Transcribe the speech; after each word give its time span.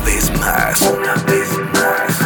Una 0.00 0.12
vez 0.12 0.30
más. 0.40 0.80
Una 0.80 1.14
vez 1.24 1.48
más. 1.74 2.20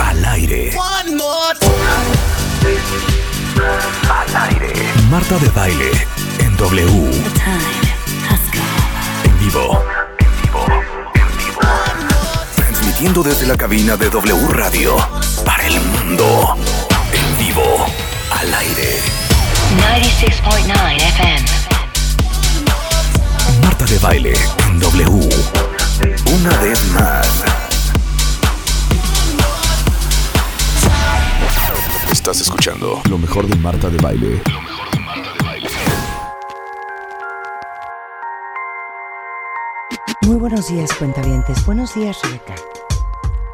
Al 0.00 0.24
aire. 0.24 0.76
Al 4.10 4.36
aire. 4.50 4.72
Marta 5.10 5.38
de 5.38 5.48
baile 5.50 5.90
en 6.40 6.56
W. 6.56 6.86
En 9.24 9.38
vivo. 9.38 9.84
En 10.24 10.42
vivo. 10.42 10.72
En 11.14 11.36
vivo. 11.38 11.60
Transmitiendo 12.56 13.22
desde 13.22 13.46
la 13.46 13.56
cabina 13.56 13.96
de 13.96 14.10
W 14.10 14.48
Radio. 14.48 14.96
Para 15.44 15.64
el 15.68 15.80
mundo. 15.80 16.56
En 17.12 17.38
vivo. 17.38 17.86
Al 18.32 18.52
aire. 18.54 19.00
96.9 19.76 20.96
FM. 20.96 21.71
Marta 23.82 23.94
de 23.94 24.00
baile 24.00 24.32
en 24.68 24.78
W. 24.78 25.28
Una 26.36 26.56
vez 26.58 26.92
más. 26.92 27.44
Estás 32.12 32.40
escuchando 32.42 33.02
lo 33.10 33.18
mejor 33.18 33.48
de 33.48 33.56
Marta 33.56 33.90
de 33.90 33.98
baile. 33.98 34.40
Lo 34.52 34.60
mejor 34.60 34.88
de 34.92 35.00
Marta 35.00 35.32
de 35.32 35.44
baile. 35.44 35.68
Muy 40.26 40.36
buenos 40.36 40.68
días, 40.68 40.94
cuentavientes. 40.94 41.66
Buenos 41.66 41.92
días, 41.96 42.16
Rebeca. 42.22 42.54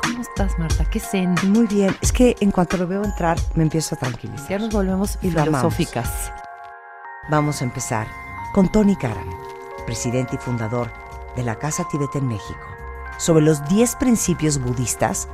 ¿Cómo 0.02 0.20
estás, 0.20 0.58
Marta? 0.58 0.84
¿Qué 0.91 1.00
zen? 1.00 1.36
Muy 1.45 1.66
bien. 1.66 1.97
Es 2.02 2.12
que 2.12 2.36
en 2.41 2.50
cuanto 2.50 2.77
lo 2.77 2.86
veo 2.86 3.02
entrar, 3.02 3.38
me 3.55 3.62
empiezo 3.62 3.95
a 3.95 3.98
tranquilizar. 3.98 4.50
Ya 4.50 4.58
nos 4.58 4.74
volvemos 4.74 5.19
Y 5.22 5.30
filosóficas. 5.30 6.30
Vamos 7.30 7.62
a 7.62 7.64
empezar 7.64 8.06
con 8.52 8.70
Tony 8.70 8.97
Karam, 8.97 9.28
presidente 9.92 10.34
y 10.37 10.38
fundador 10.38 10.91
de 11.34 11.42
la 11.42 11.55
Casa 11.59 11.88
Tibet 11.91 12.15
en 12.15 12.28
México, 12.28 12.60
sobre 13.16 13.42
los 13.42 13.66
10 13.70 13.97
principios 13.97 14.58
budistas 14.61 15.28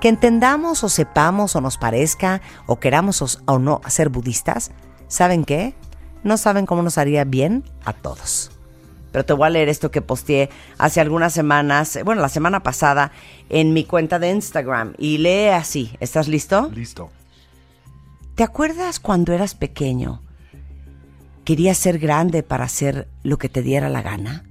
que 0.00 0.08
entendamos 0.08 0.84
o 0.84 0.88
sepamos 0.88 1.56
o 1.56 1.60
nos 1.60 1.76
parezca 1.76 2.40
o 2.66 2.78
queramos 2.78 3.20
os- 3.20 3.42
o 3.46 3.58
no 3.58 3.80
ser 3.88 4.08
budistas, 4.08 4.70
¿saben 5.08 5.44
qué? 5.44 5.74
No 6.22 6.36
saben 6.36 6.66
cómo 6.66 6.82
nos 6.84 6.98
haría 6.98 7.24
bien 7.24 7.64
a 7.84 7.92
todos. 7.92 8.52
Pero 9.10 9.24
te 9.24 9.32
voy 9.32 9.48
a 9.48 9.50
leer 9.50 9.68
esto 9.68 9.90
que 9.90 10.02
posteé 10.02 10.50
hace 10.78 11.00
algunas 11.00 11.32
semanas, 11.32 11.98
bueno, 12.04 12.22
la 12.22 12.28
semana 12.28 12.62
pasada, 12.62 13.10
en 13.48 13.72
mi 13.72 13.82
cuenta 13.82 14.20
de 14.20 14.30
Instagram. 14.30 14.94
Y 14.98 15.18
lee 15.18 15.48
así. 15.48 15.96
¿Estás 15.98 16.28
listo? 16.28 16.70
Listo. 16.72 17.10
¿Te 18.36 18.44
acuerdas 18.44 19.00
cuando 19.00 19.32
eras 19.32 19.56
pequeño? 19.56 20.22
¿Querías 21.50 21.78
ser 21.78 21.98
grande 21.98 22.44
para 22.44 22.62
hacer 22.62 23.08
lo 23.24 23.36
que 23.36 23.48
te 23.48 23.60
diera 23.60 23.88
la 23.88 24.02
gana? 24.02 24.44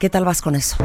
¿Qué 0.00 0.10
tal 0.10 0.24
vas 0.24 0.42
con 0.42 0.56
eso? 0.56 0.76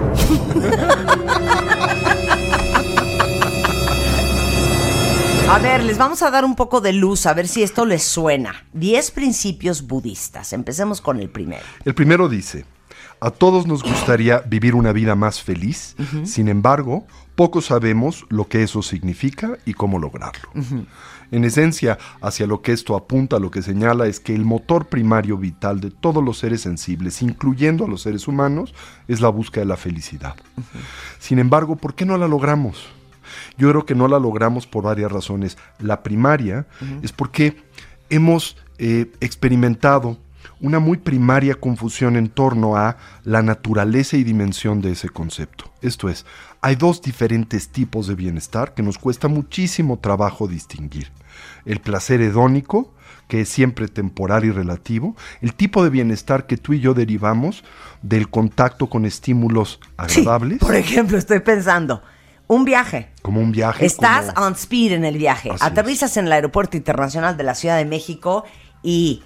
A 5.49 5.59
ver, 5.59 5.83
les 5.83 5.97
vamos 5.97 6.21
a 6.21 6.29
dar 6.29 6.45
un 6.45 6.55
poco 6.55 6.79
de 6.79 6.93
luz, 6.93 7.25
a 7.25 7.33
ver 7.33 7.47
si 7.47 7.63
esto 7.63 7.85
les 7.85 8.03
suena. 8.03 8.67
Diez 8.71 9.09
principios 9.09 9.87
budistas. 9.87 10.53
Empecemos 10.53 11.01
con 11.01 11.19
el 11.19 11.31
primero. 11.31 11.63
El 11.85 11.95
primero 11.95 12.29
dice, 12.29 12.65
a 13.19 13.31
todos 13.31 13.65
nos 13.65 13.83
gustaría 13.83 14.39
vivir 14.39 14.75
una 14.75 14.91
vida 14.91 15.15
más 15.15 15.41
feliz, 15.41 15.95
sin 16.25 16.49
embargo, 16.49 17.07
poco 17.35 17.61
sabemos 17.61 18.25
lo 18.29 18.47
que 18.47 18.63
eso 18.63 18.81
significa 18.81 19.57
y 19.65 19.73
cómo 19.73 19.97
lograrlo. 19.97 20.49
En 21.33 21.45
esencia, 21.45 21.97
hacia 22.21 22.45
lo 22.45 22.61
que 22.61 22.73
esto 22.73 22.95
apunta, 22.95 23.39
lo 23.39 23.49
que 23.49 23.63
señala 23.63 24.05
es 24.05 24.19
que 24.19 24.35
el 24.35 24.45
motor 24.45 24.85
primario 24.85 25.35
vital 25.35 25.79
de 25.79 25.89
todos 25.89 26.23
los 26.23 26.37
seres 26.37 26.61
sensibles, 26.61 27.23
incluyendo 27.23 27.85
a 27.85 27.87
los 27.87 28.03
seres 28.03 28.27
humanos, 28.27 28.75
es 29.07 29.19
la 29.19 29.29
búsqueda 29.29 29.63
de 29.63 29.69
la 29.69 29.75
felicidad. 29.75 30.35
Sin 31.17 31.39
embargo, 31.39 31.75
¿por 31.75 31.95
qué 31.95 32.05
no 32.05 32.19
la 32.19 32.27
logramos? 32.27 32.85
Yo 33.57 33.67
creo 33.71 33.83
que 33.83 33.95
no 33.95 34.07
la 34.07 34.19
logramos 34.19 34.67
por 34.67 34.83
varias 34.83 35.11
razones. 35.11 35.57
La 35.79 36.03
primaria 36.03 36.67
es 37.01 37.11
porque 37.11 37.57
hemos 38.11 38.55
eh, 38.77 39.11
experimentado 39.19 40.19
una 40.61 40.77
muy 40.77 40.97
primaria 40.97 41.55
confusión 41.55 42.15
en 42.15 42.29
torno 42.29 42.77
a 42.77 42.97
la 43.23 43.41
naturaleza 43.41 44.17
y 44.17 44.23
dimensión 44.23 44.81
de 44.81 44.91
ese 44.91 45.09
concepto. 45.09 45.71
Esto 45.81 46.09
es, 46.09 46.27
hay 46.61 46.75
dos 46.75 47.01
diferentes 47.01 47.69
tipos 47.69 48.05
de 48.05 48.13
bienestar 48.13 48.75
que 48.75 48.83
nos 48.83 48.99
cuesta 48.99 49.27
muchísimo 49.27 49.97
trabajo 49.97 50.47
distinguir. 50.47 51.11
El 51.65 51.79
placer 51.79 52.21
hedónico, 52.21 52.93
que 53.27 53.41
es 53.41 53.49
siempre 53.49 53.87
temporal 53.87 54.45
y 54.45 54.51
relativo, 54.51 55.15
el 55.41 55.53
tipo 55.53 55.83
de 55.83 55.89
bienestar 55.89 56.45
que 56.45 56.57
tú 56.57 56.73
y 56.73 56.79
yo 56.79 56.93
derivamos 56.93 57.63
del 58.01 58.29
contacto 58.29 58.87
con 58.87 59.05
estímulos 59.05 59.79
agradables, 59.97 60.59
Por 60.59 60.75
ejemplo, 60.75 61.17
estoy 61.17 61.39
pensando, 61.39 62.03
un 62.47 62.65
viaje. 62.65 63.09
como 63.21 63.39
un 63.39 63.51
viaje. 63.51 63.85
Estás 63.85 64.33
como- 64.33 64.47
on 64.47 64.53
speed 64.53 64.91
en 64.91 65.05
el 65.05 65.17
viaje. 65.17 65.49
Así 65.51 65.63
Aterrizas 65.63 66.17
en 66.17 66.25
el 66.27 66.33
Aeropuerto 66.33 66.75
Internacional 66.77 67.37
de 67.37 67.43
la 67.43 67.55
Ciudad 67.55 67.77
de 67.77 67.85
México 67.85 68.43
y 68.83 69.23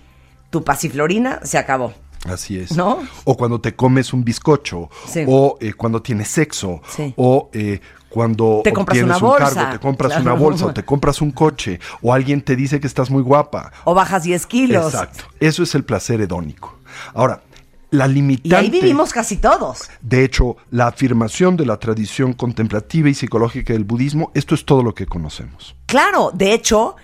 tu 0.52 0.64
pasiflorina 0.64 1.40
se 1.44 1.58
acabó. 1.58 1.94
Así 2.26 2.58
es. 2.58 2.76
¿No? 2.76 3.00
O 3.26 3.38
cuando 3.38 3.60
te 3.62 3.76
comes 3.76 4.14
un 4.14 4.24
bizcocho, 4.24 4.90
Sí. 5.08 5.24
o 5.28 5.58
eh, 5.62 5.74
cuando 5.74 6.02
tienes 6.02 6.28
sexo, 6.30 6.82
Sí. 6.90 7.14
o 7.16 7.50
eh, 7.54 7.80
cuando 8.10 8.62
Te 8.64 8.74
compras 8.74 8.98
una 9.00 9.16
un 9.16 9.22
bolsa. 9.22 9.54
cargo, 9.54 9.72
te 9.74 9.80
compras 9.80 10.12
Claro. 10.14 10.24
una 10.24 10.34
bolsa, 10.34 10.66
o 10.68 10.74
te 10.74 10.84
compras 10.84 11.22
un 11.22 11.32
coche, 11.32 11.80
o 12.02 12.14
alguien 12.14 12.42
te 12.42 12.56
dice 12.56 12.80
que 12.80 12.88
estás 12.88 13.10
muy 13.10 13.22
guapa. 13.22 13.72
O 13.84 13.94
bajas 13.94 14.24
10 14.24 14.46
kilos. 14.48 14.94
Exacto. 14.94 15.26
Eso 15.40 15.62
es 15.64 15.76
el 15.76 15.84
placer 15.84 16.22
hedónico. 16.22 16.80
Ahora, 17.14 17.44
la 17.92 18.08
Y 18.08 18.14
limitante. 18.14 18.56
ahí 18.56 18.70
vivimos 18.70 19.14
casi 19.14 19.38
todos. 19.38 19.90
De 20.02 20.24
hecho, 20.24 20.58
la 20.72 20.88
afirmación 20.88 21.56
de 21.56 21.66
la 21.66 21.78
tradición 21.78 22.34
contemplativa 22.34 23.08
y 23.10 23.14
psicológica 23.14 23.74
del 23.74 23.84
budismo, 23.86 24.32
esto 24.34 24.56
es 24.56 24.66
todo 24.66 24.84
lo 24.84 24.94
que 24.94 25.06
conocemos. 25.06 25.76
Claro, 25.86 26.32
de 26.34 26.54
hecho, 26.54 26.96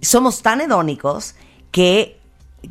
somos 0.00 0.42
tan 0.42 0.60
hedónicos 0.60 1.34
que 1.70 2.18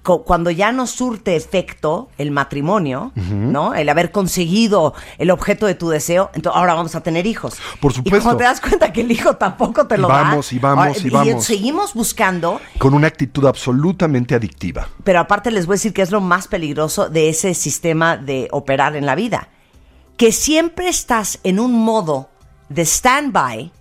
cuando 0.03 0.51
ya 0.51 0.71
nos 0.71 0.91
surte 0.91 1.35
efecto 1.35 2.09
el 2.17 2.31
matrimonio, 2.31 3.11
¿no? 3.15 3.73
El 3.73 3.89
haber 3.89 4.11
conseguido 4.11 4.93
el 5.17 5.31
objeto 5.31 5.65
de 5.65 5.75
tu 5.75 5.89
deseo, 5.89 6.29
entonces 6.33 6.57
ahora 6.59 6.73
vamos 6.73 6.95
a 6.95 7.01
tener 7.01 7.25
hijos. 7.25 7.55
Por 7.79 7.91
Y 7.91 7.95
supuesto. 7.95 8.21
cuando 8.23 8.37
te 8.37 8.43
das 8.43 8.61
cuenta 8.61 8.91
que 8.93 9.01
el 9.01 9.11
hijo 9.11 9.35
tampoco 9.35 9.87
te 9.87 9.95
Y 9.95 9.97
lo 9.99 10.07
vamos, 10.07 10.49
da. 10.51 10.55
y 10.55 10.59
vamos, 10.59 10.87
ahora- 10.87 10.99
y 11.07 11.09
vamos. 11.09 11.45
seguimos 11.45 11.93
buscando, 11.93 12.59
Con 12.77 12.93
una 12.93 13.07
actitud 13.07 13.45
absolutamente 13.45 14.35
adictiva. 14.35 14.87
pero 15.03 15.19
aparte 15.19 15.51
les 15.51 15.65
voy 15.65 15.73
a 15.73 15.77
decir 15.77 15.93
que 15.93 16.01
es 16.01 16.11
lo 16.11 16.21
más 16.21 16.47
peligroso 16.47 17.09
de 17.09 17.29
ese 17.29 17.53
sistema 17.53 18.17
de 18.17 18.47
operar 18.51 18.95
en 18.95 19.05
la 19.05 19.15
vida. 19.15 19.49
Que 20.17 20.31
siempre 20.31 20.87
estás 20.87 21.39
en 21.43 21.59
un 21.59 21.73
modo 21.83 22.29
de 22.69 22.83
stand-by 22.85 23.71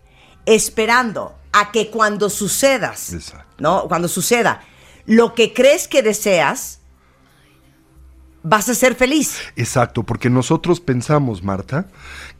esperando 0.46 1.34
a 1.52 1.70
que 1.70 1.90
cuando 1.90 2.28
sucedas, 2.30 3.12
Exacto. 3.12 3.46
¿no? 3.58 3.84
Cuando 3.88 4.08
suceda 4.08 4.60
lo 5.06 5.34
que 5.34 5.52
crees 5.52 5.88
que 5.88 6.02
deseas, 6.02 6.80
vas 8.42 8.68
a 8.68 8.74
ser 8.74 8.94
feliz. 8.94 9.38
Exacto, 9.56 10.02
porque 10.02 10.28
nosotros 10.30 10.80
pensamos, 10.80 11.42
Marta, 11.42 11.88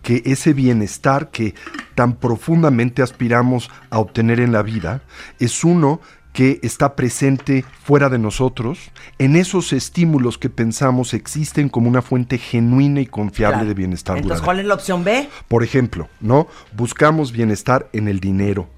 que 0.02 0.22
ese 0.26 0.52
bienestar 0.52 1.30
que 1.30 1.54
tan 1.94 2.16
profundamente 2.16 3.02
aspiramos 3.02 3.70
a 3.90 3.98
obtener 3.98 4.38
en 4.40 4.52
la 4.52 4.62
vida 4.62 5.02
es 5.40 5.64
uno 5.64 6.00
que 6.34 6.58
está 6.64 6.96
presente 6.96 7.64
fuera 7.84 8.08
de 8.08 8.18
nosotros, 8.18 8.90
en 9.18 9.36
esos 9.36 9.72
estímulos 9.72 10.36
que 10.36 10.50
pensamos 10.50 11.14
existen 11.14 11.68
como 11.68 11.88
una 11.88 12.02
fuente 12.02 12.38
genuina 12.38 13.00
y 13.00 13.06
confiable 13.06 13.58
Claro. 13.58 13.68
de 13.68 13.74
bienestar 13.74 14.16
Entonces, 14.16 14.40
duradero. 14.40 14.44
¿cuál 14.44 14.58
es 14.60 14.66
la 14.66 14.74
opción 14.74 15.04
B? 15.04 15.28
Por 15.46 15.62
ejemplo, 15.62 16.08
¿no? 16.20 16.48
Buscamos 16.72 17.30
bienestar 17.30 17.88
en 17.92 18.08
el 18.08 18.18
dinero, 18.18 18.68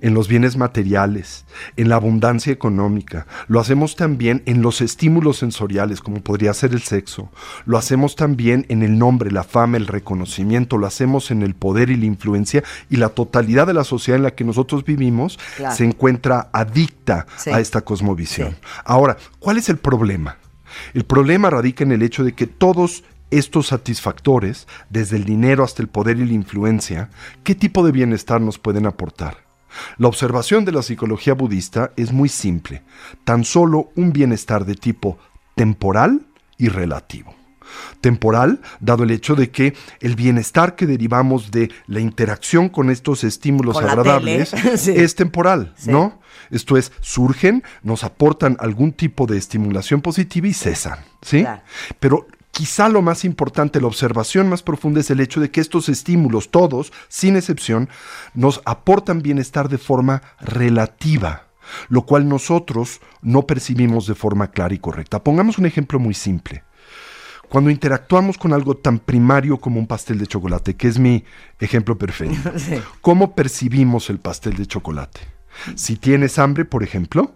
en 0.00 0.14
los 0.14 0.28
bienes 0.28 0.56
materiales, 0.56 1.44
en 1.76 1.88
la 1.88 1.96
abundancia 1.96 2.52
económica. 2.52 3.26
Lo 3.48 3.60
hacemos 3.60 3.96
también 3.96 4.42
en 4.46 4.62
los 4.62 4.80
estímulos 4.80 5.38
sensoriales, 5.38 6.00
como 6.00 6.20
podría 6.22 6.52
ser 6.54 6.72
el 6.72 6.82
sexo. 6.82 7.30
Lo 7.64 7.78
hacemos 7.78 8.16
también 8.16 8.66
en 8.68 8.82
el 8.82 8.98
nombre, 8.98 9.30
la 9.30 9.44
fama, 9.44 9.76
el 9.76 9.86
reconocimiento. 9.86 10.78
Lo 10.78 10.86
hacemos 10.86 11.30
en 11.30 11.42
el 11.42 11.54
poder 11.54 11.90
y 11.90 11.96
la 11.96 12.06
influencia. 12.06 12.62
Y 12.90 12.96
la 12.96 13.10
totalidad 13.10 13.66
de 13.66 13.74
la 13.74 13.84
sociedad 13.84 14.16
en 14.16 14.24
la 14.24 14.34
que 14.34 14.44
nosotros 14.44 14.84
vivimos 14.84 15.38
Claro. 15.56 15.74
se 15.74 15.84
encuentra 15.84 16.48
adicta 16.52 17.26
Sí. 17.36 17.50
a 17.50 17.60
esta 17.60 17.80
cosmovisión. 17.82 18.50
Sí. 18.52 18.56
Ahora, 18.84 19.16
¿cuál 19.38 19.58
es 19.58 19.68
el 19.68 19.76
problema? 19.78 20.36
El 20.94 21.04
problema 21.04 21.50
radica 21.50 21.84
en 21.84 21.92
el 21.92 22.02
hecho 22.02 22.24
de 22.24 22.32
que 22.32 22.46
todos 22.46 23.04
estos 23.30 23.68
satisfactores, 23.68 24.66
desde 24.90 25.16
el 25.16 25.24
dinero 25.24 25.64
hasta 25.64 25.82
el 25.82 25.88
poder 25.88 26.18
y 26.18 26.26
la 26.26 26.32
influencia, 26.34 27.08
¿qué 27.44 27.54
tipo 27.54 27.84
de 27.84 27.92
bienestar 27.92 28.40
nos 28.40 28.58
pueden 28.58 28.86
aportar? 28.86 29.38
La 29.98 30.08
observación 30.08 30.64
de 30.64 30.72
la 30.72 30.82
psicología 30.82 31.34
budista 31.34 31.92
es 31.96 32.12
muy 32.12 32.28
simple, 32.28 32.82
tan 33.24 33.44
solo 33.44 33.90
un 33.96 34.12
bienestar 34.12 34.64
de 34.64 34.74
tipo 34.74 35.18
temporal 35.54 36.26
y 36.58 36.68
relativo. 36.68 37.34
Temporal, 38.00 38.60
dado 38.80 39.04
el 39.04 39.10
hecho 39.10 39.34
de 39.34 39.50
que 39.50 39.74
el 40.00 40.14
bienestar 40.16 40.76
que 40.76 40.86
derivamos 40.86 41.50
de 41.50 41.70
la 41.86 42.00
interacción 42.00 42.68
con 42.68 42.90
estos 42.90 43.24
estímulos 43.24 43.76
Con 43.76 43.84
agradables 43.88 44.50
sí. 44.76 44.92
es 44.94 45.14
temporal, 45.14 45.72
Sí. 45.76 45.90
¿no? 45.90 46.20
Esto 46.50 46.76
es, 46.76 46.92
surgen, 47.00 47.62
nos 47.82 48.04
aportan 48.04 48.56
algún 48.60 48.92
tipo 48.92 49.26
de 49.26 49.38
estimulación 49.38 50.02
positiva 50.02 50.48
y 50.48 50.52
cesan, 50.52 50.98
¿sí? 51.22 51.42
Claro. 51.42 51.62
Pero 51.98 52.26
Quizá 52.52 52.90
lo 52.90 53.00
más 53.00 53.24
importante, 53.24 53.80
la 53.80 53.86
observación 53.86 54.50
más 54.50 54.62
profunda 54.62 55.00
es 55.00 55.10
el 55.10 55.20
hecho 55.20 55.40
de 55.40 55.50
que 55.50 55.62
estos 55.62 55.88
estímulos, 55.88 56.50
todos, 56.50 56.92
sin 57.08 57.34
excepción, 57.34 57.88
nos 58.34 58.60
aportan 58.66 59.22
bienestar 59.22 59.70
de 59.70 59.78
forma 59.78 60.22
relativa, 60.38 61.46
lo 61.88 62.02
cual 62.02 62.28
nosotros 62.28 63.00
no 63.22 63.46
percibimos 63.46 64.06
de 64.06 64.14
forma 64.14 64.50
clara 64.50 64.74
y 64.74 64.78
correcta. 64.78 65.24
Pongamos 65.24 65.56
un 65.56 65.64
ejemplo 65.64 65.98
muy 65.98 66.12
simple. 66.12 66.62
Cuando 67.48 67.70
interactuamos 67.70 68.36
con 68.36 68.52
algo 68.52 68.76
tan 68.76 68.98
primario 68.98 69.56
como 69.58 69.80
un 69.80 69.86
pastel 69.86 70.18
de 70.18 70.26
chocolate, 70.26 70.76
que 70.76 70.88
es 70.88 70.98
mi 70.98 71.24
ejemplo 71.58 71.96
perfecto, 71.96 72.52
¿cómo 73.00 73.34
percibimos 73.34 74.10
el 74.10 74.18
pastel 74.18 74.56
de 74.56 74.66
chocolate? 74.66 75.20
Si 75.74 75.96
tienes 75.96 76.38
hambre, 76.38 76.66
por 76.66 76.82
ejemplo, 76.82 77.34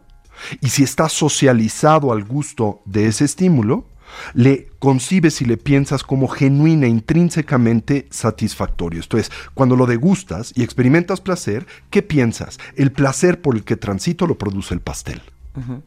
y 0.60 0.68
si 0.68 0.82
estás 0.82 1.12
socializado 1.12 2.12
al 2.12 2.24
gusto 2.24 2.82
de 2.84 3.06
ese 3.06 3.24
estímulo, 3.24 3.88
le 4.34 4.68
concibes 4.78 5.40
y 5.42 5.44
le 5.44 5.56
piensas 5.56 6.02
como 6.02 6.28
genuina, 6.28 6.86
intrínsecamente 6.86 8.06
satisfactorio. 8.10 9.00
Esto 9.00 9.18
es, 9.18 9.30
cuando 9.54 9.76
lo 9.76 9.86
degustas 9.86 10.52
y 10.54 10.62
experimentas 10.62 11.20
placer, 11.20 11.66
¿qué 11.90 12.02
piensas? 12.02 12.58
El 12.76 12.92
placer 12.92 13.40
por 13.40 13.56
el 13.56 13.64
que 13.64 13.76
transito 13.76 14.26
lo 14.26 14.38
produce 14.38 14.74
el 14.74 14.80
pastel. 14.80 15.22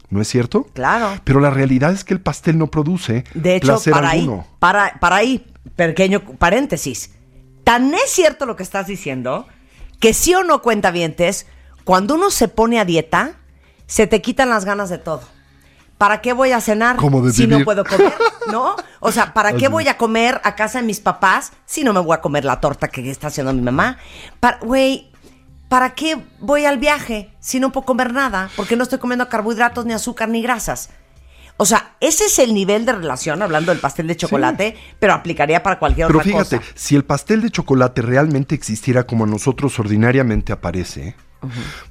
¿No 0.08 0.20
es 0.20 0.26
cierto? 0.26 0.64
Claro. 0.74 1.20
Pero 1.22 1.38
la 1.38 1.50
realidad 1.50 1.92
es 1.92 2.02
que 2.02 2.12
el 2.12 2.20
pastel 2.20 2.58
no 2.58 2.72
produce 2.72 3.22
De 3.34 3.54
hecho, 3.54 3.68
placer 3.68 3.92
para 3.92 4.10
ahí, 4.10 4.20
alguno. 4.22 4.46
para, 4.58 4.98
para 4.98 5.16
ahí, 5.16 5.46
pequeño 5.76 6.22
paréntesis. 6.38 7.12
Tan 7.62 7.94
es 7.94 8.10
cierto 8.10 8.46
lo 8.46 8.56
que 8.56 8.64
estás 8.64 8.88
diciendo 8.88 9.46
que 10.00 10.14
sí 10.14 10.34
o 10.34 10.42
no 10.42 10.62
cuenta 10.62 10.90
vientes, 10.90 11.46
cuando 11.84 12.14
uno 12.14 12.30
se 12.30 12.48
pone 12.48 12.80
a 12.80 12.84
dieta, 12.84 13.34
se 13.86 14.06
te 14.06 14.20
quitan 14.22 14.48
las 14.48 14.64
ganas 14.64 14.88
de 14.90 14.98
todo. 14.98 15.22
¿Para 16.00 16.22
qué 16.22 16.32
voy 16.32 16.50
a 16.52 16.62
cenar 16.62 16.96
si 17.30 17.46
no 17.46 17.62
puedo 17.62 17.84
comer? 17.84 18.14
¿No? 18.50 18.74
O 19.00 19.12
sea, 19.12 19.34
¿para 19.34 19.52
qué 19.52 19.68
voy 19.68 19.86
a 19.86 19.98
comer 19.98 20.40
a 20.44 20.54
casa 20.54 20.80
de 20.80 20.86
mis 20.86 20.98
papás 20.98 21.52
si 21.66 21.84
no 21.84 21.92
me 21.92 22.00
voy 22.00 22.14
a 22.14 22.22
comer 22.22 22.42
la 22.46 22.58
torta 22.58 22.88
que 22.88 23.10
está 23.10 23.26
haciendo 23.26 23.52
mi 23.52 23.60
mamá? 23.60 23.98
Para- 24.40 24.56
Güey, 24.60 25.10
¿para 25.68 25.94
qué 25.94 26.16
voy 26.38 26.64
al 26.64 26.78
viaje 26.78 27.30
si 27.38 27.60
no 27.60 27.70
puedo 27.70 27.84
comer 27.84 28.14
nada? 28.14 28.48
Porque 28.56 28.76
no 28.76 28.84
estoy 28.84 28.98
comiendo 28.98 29.28
carbohidratos, 29.28 29.84
ni 29.84 29.92
azúcar, 29.92 30.30
ni 30.30 30.40
grasas. 30.40 30.88
O 31.58 31.66
sea, 31.66 31.96
ese 32.00 32.24
es 32.24 32.38
el 32.38 32.54
nivel 32.54 32.86
de 32.86 32.92
relación, 32.92 33.42
hablando 33.42 33.70
del 33.70 33.82
pastel 33.82 34.06
de 34.06 34.16
chocolate, 34.16 34.78
pero 34.98 35.12
aplicaría 35.12 35.62
para 35.62 35.78
cualquier 35.78 36.06
Pero 36.06 36.20
otra 36.20 36.30
fíjate, 36.32 36.56
cosa. 36.60 36.72
si 36.76 36.96
el 36.96 37.04
pastel 37.04 37.42
de 37.42 37.50
chocolate 37.50 38.00
realmente 38.00 38.54
existiera 38.54 39.04
como 39.06 39.24
a 39.24 39.26
nosotros 39.26 39.78
ordinariamente 39.78 40.50
aparece, 40.54 41.14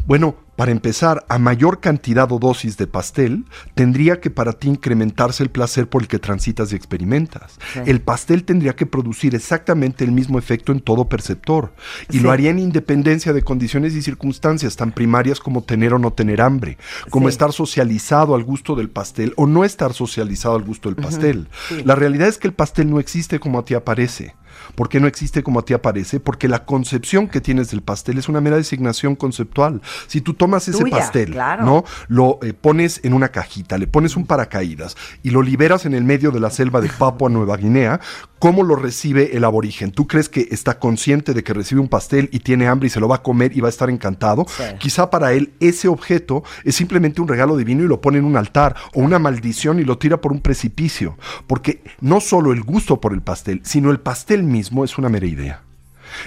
bueno, 0.05 0.35
para 0.55 0.71
empezar, 0.71 1.25
a 1.29 1.39
mayor 1.39 1.79
cantidad 1.79 2.29
o 2.33 2.37
dosis 2.39 2.75
de 2.75 2.85
pastel, 2.85 3.45
tendría 3.75 4.19
que 4.19 4.29
para 4.29 4.51
ti 4.51 4.67
incrementarse 4.67 5.41
el 5.41 5.49
placer 5.49 5.87
por 5.87 6.01
el 6.01 6.09
que 6.09 6.19
transitas 6.19 6.73
y 6.73 6.75
experimentas. 6.75 7.57
El 7.85 8.01
pastel 8.01 8.43
tendría 8.43 8.75
que 8.75 8.85
producir 8.85 9.35
exactamente 9.35 10.03
el 10.03 10.11
mismo 10.11 10.37
efecto 10.37 10.73
en 10.73 10.81
todo 10.81 11.07
perceptor. 11.07 11.73
Y 12.09 12.17
Sí. 12.17 12.19
lo 12.19 12.31
haría 12.31 12.49
en 12.49 12.59
independencia 12.59 13.31
de 13.31 13.41
condiciones 13.41 13.93
y 13.95 14.01
circunstancias 14.01 14.75
tan 14.75 14.91
primarias 14.91 15.39
como 15.39 15.63
tener 15.63 15.93
o 15.93 15.99
no 15.99 16.11
tener 16.11 16.41
hambre, 16.41 16.77
como 17.09 17.27
Sí. 17.29 17.33
estar 17.33 17.53
socializado 17.53 18.35
al 18.35 18.43
gusto 18.43 18.75
del 18.75 18.89
pastel 18.89 19.33
o 19.37 19.47
no 19.47 19.63
estar 19.63 19.93
socializado 19.93 20.55
al 20.55 20.63
gusto 20.63 20.89
del 20.89 21.01
pastel. 21.01 21.47
La 21.85 21.95
realidad 21.95 22.27
es 22.27 22.37
que 22.37 22.47
el 22.49 22.53
pastel 22.53 22.89
no 22.89 22.99
existe 22.99 23.39
como 23.39 23.59
a 23.59 23.63
ti 23.65 23.75
aparece. 23.75 24.35
¿Por 24.75 24.89
qué 24.89 24.99
no 24.99 25.07
existe 25.07 25.43
como 25.43 25.59
a 25.59 25.65
ti 25.65 25.73
aparece? 25.73 26.19
Porque 26.19 26.47
la 26.47 26.65
concepción 26.65 27.27
que 27.27 27.41
tienes 27.41 27.71
del 27.71 27.81
pastel 27.81 28.17
es 28.17 28.29
una 28.29 28.41
mera 28.41 28.57
designación 28.57 29.15
conceptual. 29.15 29.81
Si 30.07 30.21
tú 30.21 30.33
tomas 30.33 30.67
ese 30.67 30.79
Tuya, 30.79 30.97
pastel, 30.97 31.31
claro. 31.31 31.65
¿no? 31.65 31.83
Lo 32.07 32.39
eh, 32.41 32.53
pones 32.53 33.01
en 33.03 33.13
una 33.13 33.29
cajita, 33.29 33.77
le 33.77 33.87
pones 33.87 34.15
un 34.15 34.25
paracaídas 34.25 34.95
y 35.23 35.31
lo 35.31 35.41
liberas 35.41 35.85
en 35.85 35.93
el 35.93 36.03
medio 36.03 36.31
de 36.31 36.39
la 36.39 36.49
selva 36.49 36.81
de 36.81 36.89
Papua 36.89 37.29
Nueva 37.29 37.57
Guinea, 37.57 37.99
¿cómo 38.39 38.63
lo 38.63 38.75
recibe 38.75 39.35
el 39.35 39.43
aborigen? 39.43 39.91
¿Tú 39.91 40.07
crees 40.07 40.29
que 40.29 40.47
está 40.51 40.79
consciente 40.79 41.33
de 41.33 41.43
que 41.43 41.53
recibe 41.53 41.81
un 41.81 41.89
pastel 41.89 42.29
y 42.31 42.39
tiene 42.39 42.67
hambre 42.67 42.87
y 42.87 42.89
se 42.89 42.99
lo 42.99 43.07
va 43.07 43.17
a 43.17 43.23
comer 43.23 43.55
y 43.55 43.61
va 43.61 43.67
a 43.67 43.69
estar 43.69 43.89
encantado? 43.89 44.45
Sí. 44.47 44.63
Quizá 44.79 45.09
para 45.09 45.33
él 45.33 45.53
ese 45.59 45.87
objeto 45.87 46.43
es 46.63 46.75
simplemente 46.75 47.21
un 47.21 47.27
regalo 47.27 47.57
divino 47.57 47.83
y 47.83 47.87
lo 47.87 48.01
pone 48.01 48.17
en 48.17 48.25
un 48.25 48.37
altar 48.37 48.75
o 48.93 49.01
una 49.01 49.19
maldición 49.19 49.79
y 49.79 49.83
lo 49.83 49.97
tira 49.97 50.21
por 50.21 50.31
un 50.31 50.41
precipicio, 50.41 51.17
porque 51.47 51.83
no 52.01 52.21
solo 52.21 52.51
el 52.51 52.61
gusto 52.61 53.01
por 53.01 53.13
el 53.13 53.21
pastel, 53.21 53.61
sino 53.63 53.91
el 53.91 53.99
pastel 53.99 54.43
mismo 54.49 54.83
es 54.83 54.97
una 54.97 55.07
mera 55.09 55.25
idea. 55.25 55.61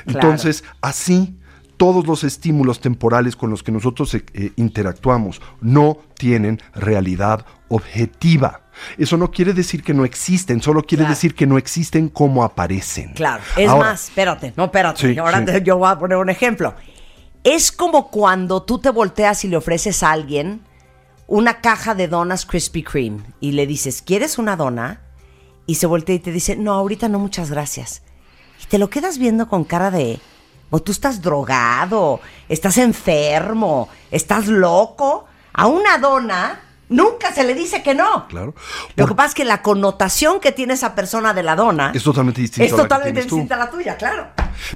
Claro. 0.06 0.20
Entonces, 0.20 0.64
así 0.80 1.38
todos 1.76 2.06
los 2.06 2.22
estímulos 2.22 2.80
temporales 2.80 3.34
con 3.34 3.50
los 3.50 3.62
que 3.64 3.72
nosotros 3.72 4.14
eh, 4.14 4.24
eh, 4.34 4.52
interactuamos 4.56 5.42
no 5.60 5.98
tienen 6.16 6.60
realidad 6.74 7.44
objetiva. 7.68 8.60
Eso 8.98 9.16
no 9.16 9.30
quiere 9.30 9.52
decir 9.52 9.82
que 9.82 9.92
no 9.92 10.04
existen, 10.04 10.62
solo 10.62 10.82
quiere 10.84 11.02
Claro. 11.02 11.14
decir 11.14 11.34
que 11.34 11.46
no 11.46 11.58
existen 11.58 12.08
como 12.08 12.44
aparecen. 12.44 13.12
Claro, 13.14 13.42
es 13.56 13.68
Ahora, 13.68 13.90
más, 13.90 14.04
espérate, 14.08 14.54
no, 14.56 14.64
espérate. 14.66 15.12
Sí, 15.12 15.18
Ahora 15.18 15.40
sí. 15.40 15.44
te- 15.46 15.62
yo 15.62 15.76
voy 15.78 15.90
a 15.90 15.98
poner 15.98 16.16
un 16.18 16.30
ejemplo. 16.30 16.74
Es 17.44 17.72
como 17.72 18.08
cuando 18.10 18.62
tú 18.62 18.78
te 18.78 18.90
volteas 18.90 19.44
y 19.44 19.48
le 19.48 19.56
ofreces 19.56 20.02
a 20.04 20.12
alguien 20.12 20.60
una 21.26 21.60
caja 21.60 21.94
de 21.96 22.06
donas 22.08 22.46
Krispy 22.46 22.82
Kreme 22.84 23.22
y 23.40 23.52
le 23.52 23.66
dices, 23.66 24.02
¿quieres 24.02 24.38
una 24.38 24.54
dona? 24.56 25.00
Y 25.66 25.74
se 25.76 25.86
voltea 25.86 26.14
y 26.14 26.18
te 26.20 26.30
dice, 26.30 26.54
no, 26.56 26.72
ahorita 26.74 27.08
no, 27.08 27.18
muchas 27.18 27.50
gracias. 27.50 28.02
Y 28.62 28.66
te 28.66 28.78
lo 28.78 28.88
quedas 28.90 29.18
viendo 29.18 29.48
con 29.48 29.64
cara 29.64 29.90
de, 29.90 30.20
o 30.70 30.80
tú 30.80 30.92
estás 30.92 31.20
drogado, 31.20 32.20
estás 32.48 32.78
enfermo, 32.78 33.88
estás 34.10 34.46
loco. 34.46 35.26
A 35.52 35.66
una 35.66 35.98
dona 35.98 36.60
nunca 36.88 37.32
se 37.32 37.44
le 37.44 37.54
dice 37.54 37.82
que 37.82 37.94
no. 37.94 38.28
Claro. 38.28 38.54
Lo 38.96 39.06
que 39.06 39.14
pasa 39.14 39.28
es 39.28 39.34
que 39.34 39.44
la 39.44 39.62
connotación 39.62 40.40
que 40.40 40.52
tiene 40.52 40.74
esa 40.74 40.94
persona 40.94 41.34
de 41.34 41.42
la 41.42 41.56
dona 41.56 41.92
Es 41.94 42.02
totalmente 42.04 42.40
distinto 42.40 42.64
es 42.64 42.72
a 42.72 42.76
la 42.76 42.82
que 42.82 42.88
totalmente 42.88 43.22
distinta 43.22 43.54
a 43.56 43.58
la 43.58 43.70
tuya, 43.70 43.96
claro. 43.96 44.28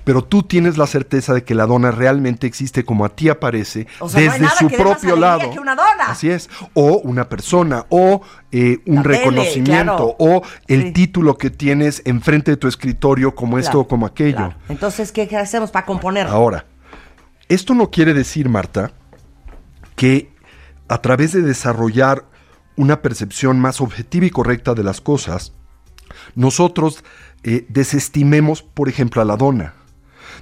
Pero 0.04 0.22
tú 0.24 0.42
tienes 0.42 0.78
la 0.78 0.86
certeza 0.86 1.34
de 1.34 1.44
que 1.44 1.54
la 1.54 1.66
dona 1.66 1.90
realmente 1.90 2.46
existe 2.46 2.84
como 2.84 3.04
a 3.04 3.10
ti 3.10 3.28
aparece 3.28 3.86
O 4.00 4.08
sea, 4.08 4.20
no 4.20 4.32
desde 4.32 4.44
nada 4.44 4.56
su 4.58 4.68
que 4.68 4.76
dé 4.76 4.84
más 4.84 4.92
propio 4.98 5.14
alegría 5.14 5.36
lado. 5.38 5.50
que 5.52 5.58
una 5.60 5.74
dona. 5.74 6.04
Así 6.08 6.30
es. 6.30 6.48
O 6.74 6.98
una 7.04 7.28
persona, 7.28 7.86
o 7.88 8.22
eh, 8.52 8.78
un 8.86 8.96
La 8.96 9.02
tele, 9.02 9.18
reconocimiento, 9.18 9.96
claro. 9.96 10.16
o 10.18 10.42
el 10.68 10.82
Sí. 10.84 10.92
título 10.92 11.36
que 11.38 11.50
tienes 11.50 12.02
enfrente 12.04 12.50
de 12.52 12.56
tu 12.56 12.68
escritorio 12.68 13.34
como 13.34 13.58
esto 13.58 13.80
o 13.80 13.88
como 13.88 14.06
aquello. 14.06 14.36
claro. 14.36 14.54
Entonces, 14.68 15.12
¿qué, 15.12 15.26
qué 15.28 15.36
hacemos 15.36 15.70
para 15.70 15.86
componer? 15.86 16.26
Ahora, 16.26 16.64
esto 17.48 17.74
no 17.74 17.90
quiere 17.90 18.14
decir, 18.14 18.48
Marta, 18.48 18.92
que 19.94 20.32
a 20.88 20.98
través 21.02 21.32
de 21.32 21.42
desarrollar 21.42 22.24
una 22.76 23.02
percepción 23.02 23.58
más 23.58 23.80
objetiva 23.80 24.26
y 24.26 24.30
correcta 24.30 24.74
de 24.74 24.84
las 24.84 25.00
cosas, 25.00 25.52
nosotros 26.34 27.04
eh, 27.46 27.64
desestimemos, 27.68 28.62
por 28.62 28.88
ejemplo, 28.88 29.22
a 29.22 29.24
la 29.24 29.36
dona. 29.36 29.72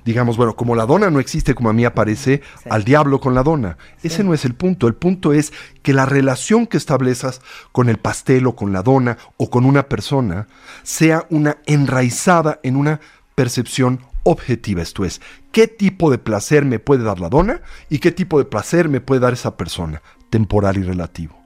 Digamos, 0.05 0.37
bueno, 0.37 0.57
como 0.57 0.75
la 0.75 0.85
dona 0.87 1.09
no 1.11 1.21
existe 1.21 1.55
como 1.55 1.71
a 1.71 1.73
mí 1.73 1.85
aparece, 1.85 2.43
Sí. 2.63 2.69
al 2.71 2.85
diablo 2.85 3.21
con 3.21 3.35
la 3.35 3.43
dona. 3.43 3.79
Ese 4.03 4.25
no 4.25 4.35
es 4.35 4.45
el 4.45 4.55
punto. 4.55 4.87
El 4.87 4.95
punto 4.95 5.33
es 5.33 5.53
que 5.83 5.93
la 5.95 6.05
relación 6.05 6.67
que 6.67 6.77
establezcas 6.77 7.41
con 7.73 7.89
el 7.89 7.99
pastel 7.99 8.47
o 8.47 8.57
con 8.57 8.73
la 8.73 8.83
dona 8.83 9.17
o 9.37 9.49
con 9.49 9.65
una 9.65 9.85
persona 9.85 10.49
sea 10.83 11.27
una 11.31 11.59
enraizada 11.67 12.59
en 12.63 12.77
una 12.77 13.01
percepción 13.35 14.01
objetiva. 14.25 14.83
Esto 14.83 15.05
es, 15.05 15.21
¿qué 15.53 15.69
tipo 15.69 16.11
de 16.11 16.19
placer 16.19 16.65
me 16.65 16.79
puede 16.81 17.05
dar 17.05 17.21
la 17.21 17.29
dona 17.29 17.63
y 17.89 18.01
qué 18.01 18.11
tipo 18.11 18.39
de 18.39 18.45
placer 18.45 18.89
me 18.89 19.01
puede 19.01 19.21
dar 19.21 19.33
esa 19.33 19.57
persona? 19.57 20.03
Temporal 20.31 20.77
y 20.77 20.83
relativo. 20.83 21.39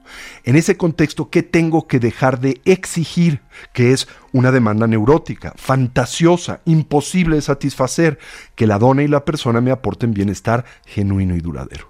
En 0.43 0.55
ese 0.55 0.77
contexto, 0.77 1.29
¿qué 1.29 1.43
tengo 1.43 1.87
que 1.87 1.99
dejar 1.99 2.39
de 2.39 2.61
exigir? 2.65 3.41
Que 3.73 3.91
es 3.91 4.07
una 4.31 4.51
demanda 4.51 4.87
neurótica, 4.87 5.53
fantasiosa, 5.55 6.61
imposible 6.65 7.35
de 7.35 7.43
satisfacer, 7.43 8.17
que 8.55 8.65
la 8.65 8.79
dona 8.79 9.03
y 9.03 9.07
la 9.07 9.25
persona 9.25 9.61
me 9.61 9.71
aporten 9.71 10.13
bienestar 10.13 10.65
genuino 10.85 11.35
y 11.35 11.39
duradero. 11.39 11.89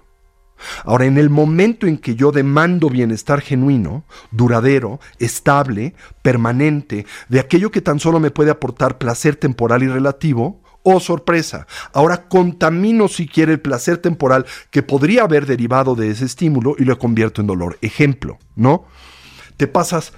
Ahora, 0.84 1.06
en 1.06 1.16
el 1.16 1.30
momento 1.30 1.86
en 1.86 1.96
que 1.96 2.14
yo 2.14 2.32
demando 2.32 2.90
bienestar 2.90 3.40
genuino, 3.40 4.04
duradero, 4.30 5.00
estable, 5.18 5.94
permanente, 6.22 7.06
de 7.28 7.40
aquello 7.40 7.70
que 7.70 7.80
tan 7.80 7.98
solo 7.98 8.20
me 8.20 8.30
puede 8.30 8.50
aportar 8.50 8.98
placer 8.98 9.36
temporal 9.36 9.82
y 9.82 9.88
relativo, 9.88 10.60
oh 10.82 11.00
sorpresa, 11.00 11.66
ahora 11.92 12.28
contamino 12.28 13.08
siquiera 13.08 13.52
el 13.52 13.60
placer 13.60 13.98
temporal 13.98 14.46
que 14.70 14.82
podría 14.82 15.22
haber 15.22 15.46
derivado 15.46 15.94
de 15.94 16.10
ese 16.10 16.24
estímulo 16.24 16.74
y 16.78 16.84
lo 16.84 16.98
convierto 16.98 17.40
en 17.40 17.46
dolor. 17.46 17.78
Ejemplo, 17.82 18.38
¿no? 18.56 18.84
Te 19.56 19.66
pasas, 19.66 20.12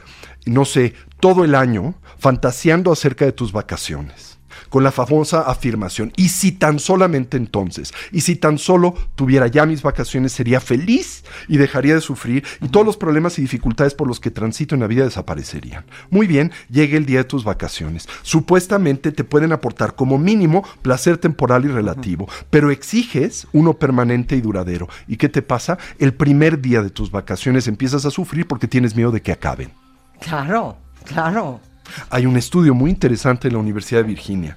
no 0.46 0.64
sé, 0.64 0.94
todo 1.20 1.44
el 1.44 1.54
año 1.54 1.94
fantaseando 2.18 2.92
acerca 2.92 3.24
de 3.24 3.32
tus 3.32 3.52
vacaciones 3.52 4.32
con 4.68 4.84
la 4.84 4.92
famosa 4.92 5.42
afirmación, 5.42 6.12
y 6.16 6.28
si 6.28 6.52
tan 6.52 6.78
solamente 6.78 7.36
entonces, 7.36 7.92
y 8.10 8.22
si 8.22 8.36
tan 8.36 8.58
solo 8.58 8.94
tuviera 9.14 9.46
ya 9.46 9.66
mis 9.66 9.82
vacaciones, 9.82 10.32
sería 10.32 10.60
feliz 10.60 11.24
y 11.48 11.56
dejaría 11.56 11.94
de 11.94 12.00
sufrir 12.00 12.44
y 12.60 12.68
todos 12.68 12.86
los 12.86 12.96
problemas 12.96 13.38
y 13.38 13.42
dificultades 13.42 13.94
por 13.94 14.08
los 14.08 14.20
que 14.20 14.30
transito 14.30 14.74
en 14.74 14.80
la 14.80 14.86
vida 14.86 15.04
desaparecerían. 15.04 15.84
Muy 16.10 16.26
bien, 16.26 16.52
llega 16.70 16.96
el 16.96 17.06
día 17.06 17.18
de 17.18 17.24
tus 17.24 17.44
vacaciones. 17.44 18.08
Supuestamente 18.22 19.12
te 19.12 19.24
pueden 19.24 19.52
aportar 19.52 19.94
como 19.94 20.18
mínimo 20.18 20.64
placer 20.82 21.18
temporal 21.18 21.64
y 21.64 21.68
relativo, 21.68 22.28
pero 22.50 22.70
exiges 22.70 23.46
uno 23.52 23.74
permanente 23.74 24.36
y 24.36 24.40
duradero. 24.40 24.88
¿Y 25.06 25.16
qué 25.16 25.28
te 25.28 25.42
pasa? 25.42 25.78
El 25.98 26.14
primer 26.14 26.60
día 26.60 26.82
de 26.82 26.90
tus 26.90 27.10
vacaciones 27.10 27.68
empiezas 27.68 28.04
a 28.04 28.10
sufrir 28.10 28.46
porque 28.46 28.68
tienes 28.68 28.94
miedo 28.94 29.10
de 29.10 29.22
que 29.22 29.32
acaben. 29.32 29.72
Claro, 30.20 30.76
claro. 31.04 31.60
Hay 32.10 32.26
un 32.26 32.36
estudio 32.36 32.74
muy 32.74 32.90
interesante 32.90 33.48
en 33.48 33.54
la 33.54 33.60
Universidad 33.60 34.00
de 34.02 34.08
Virginia 34.08 34.56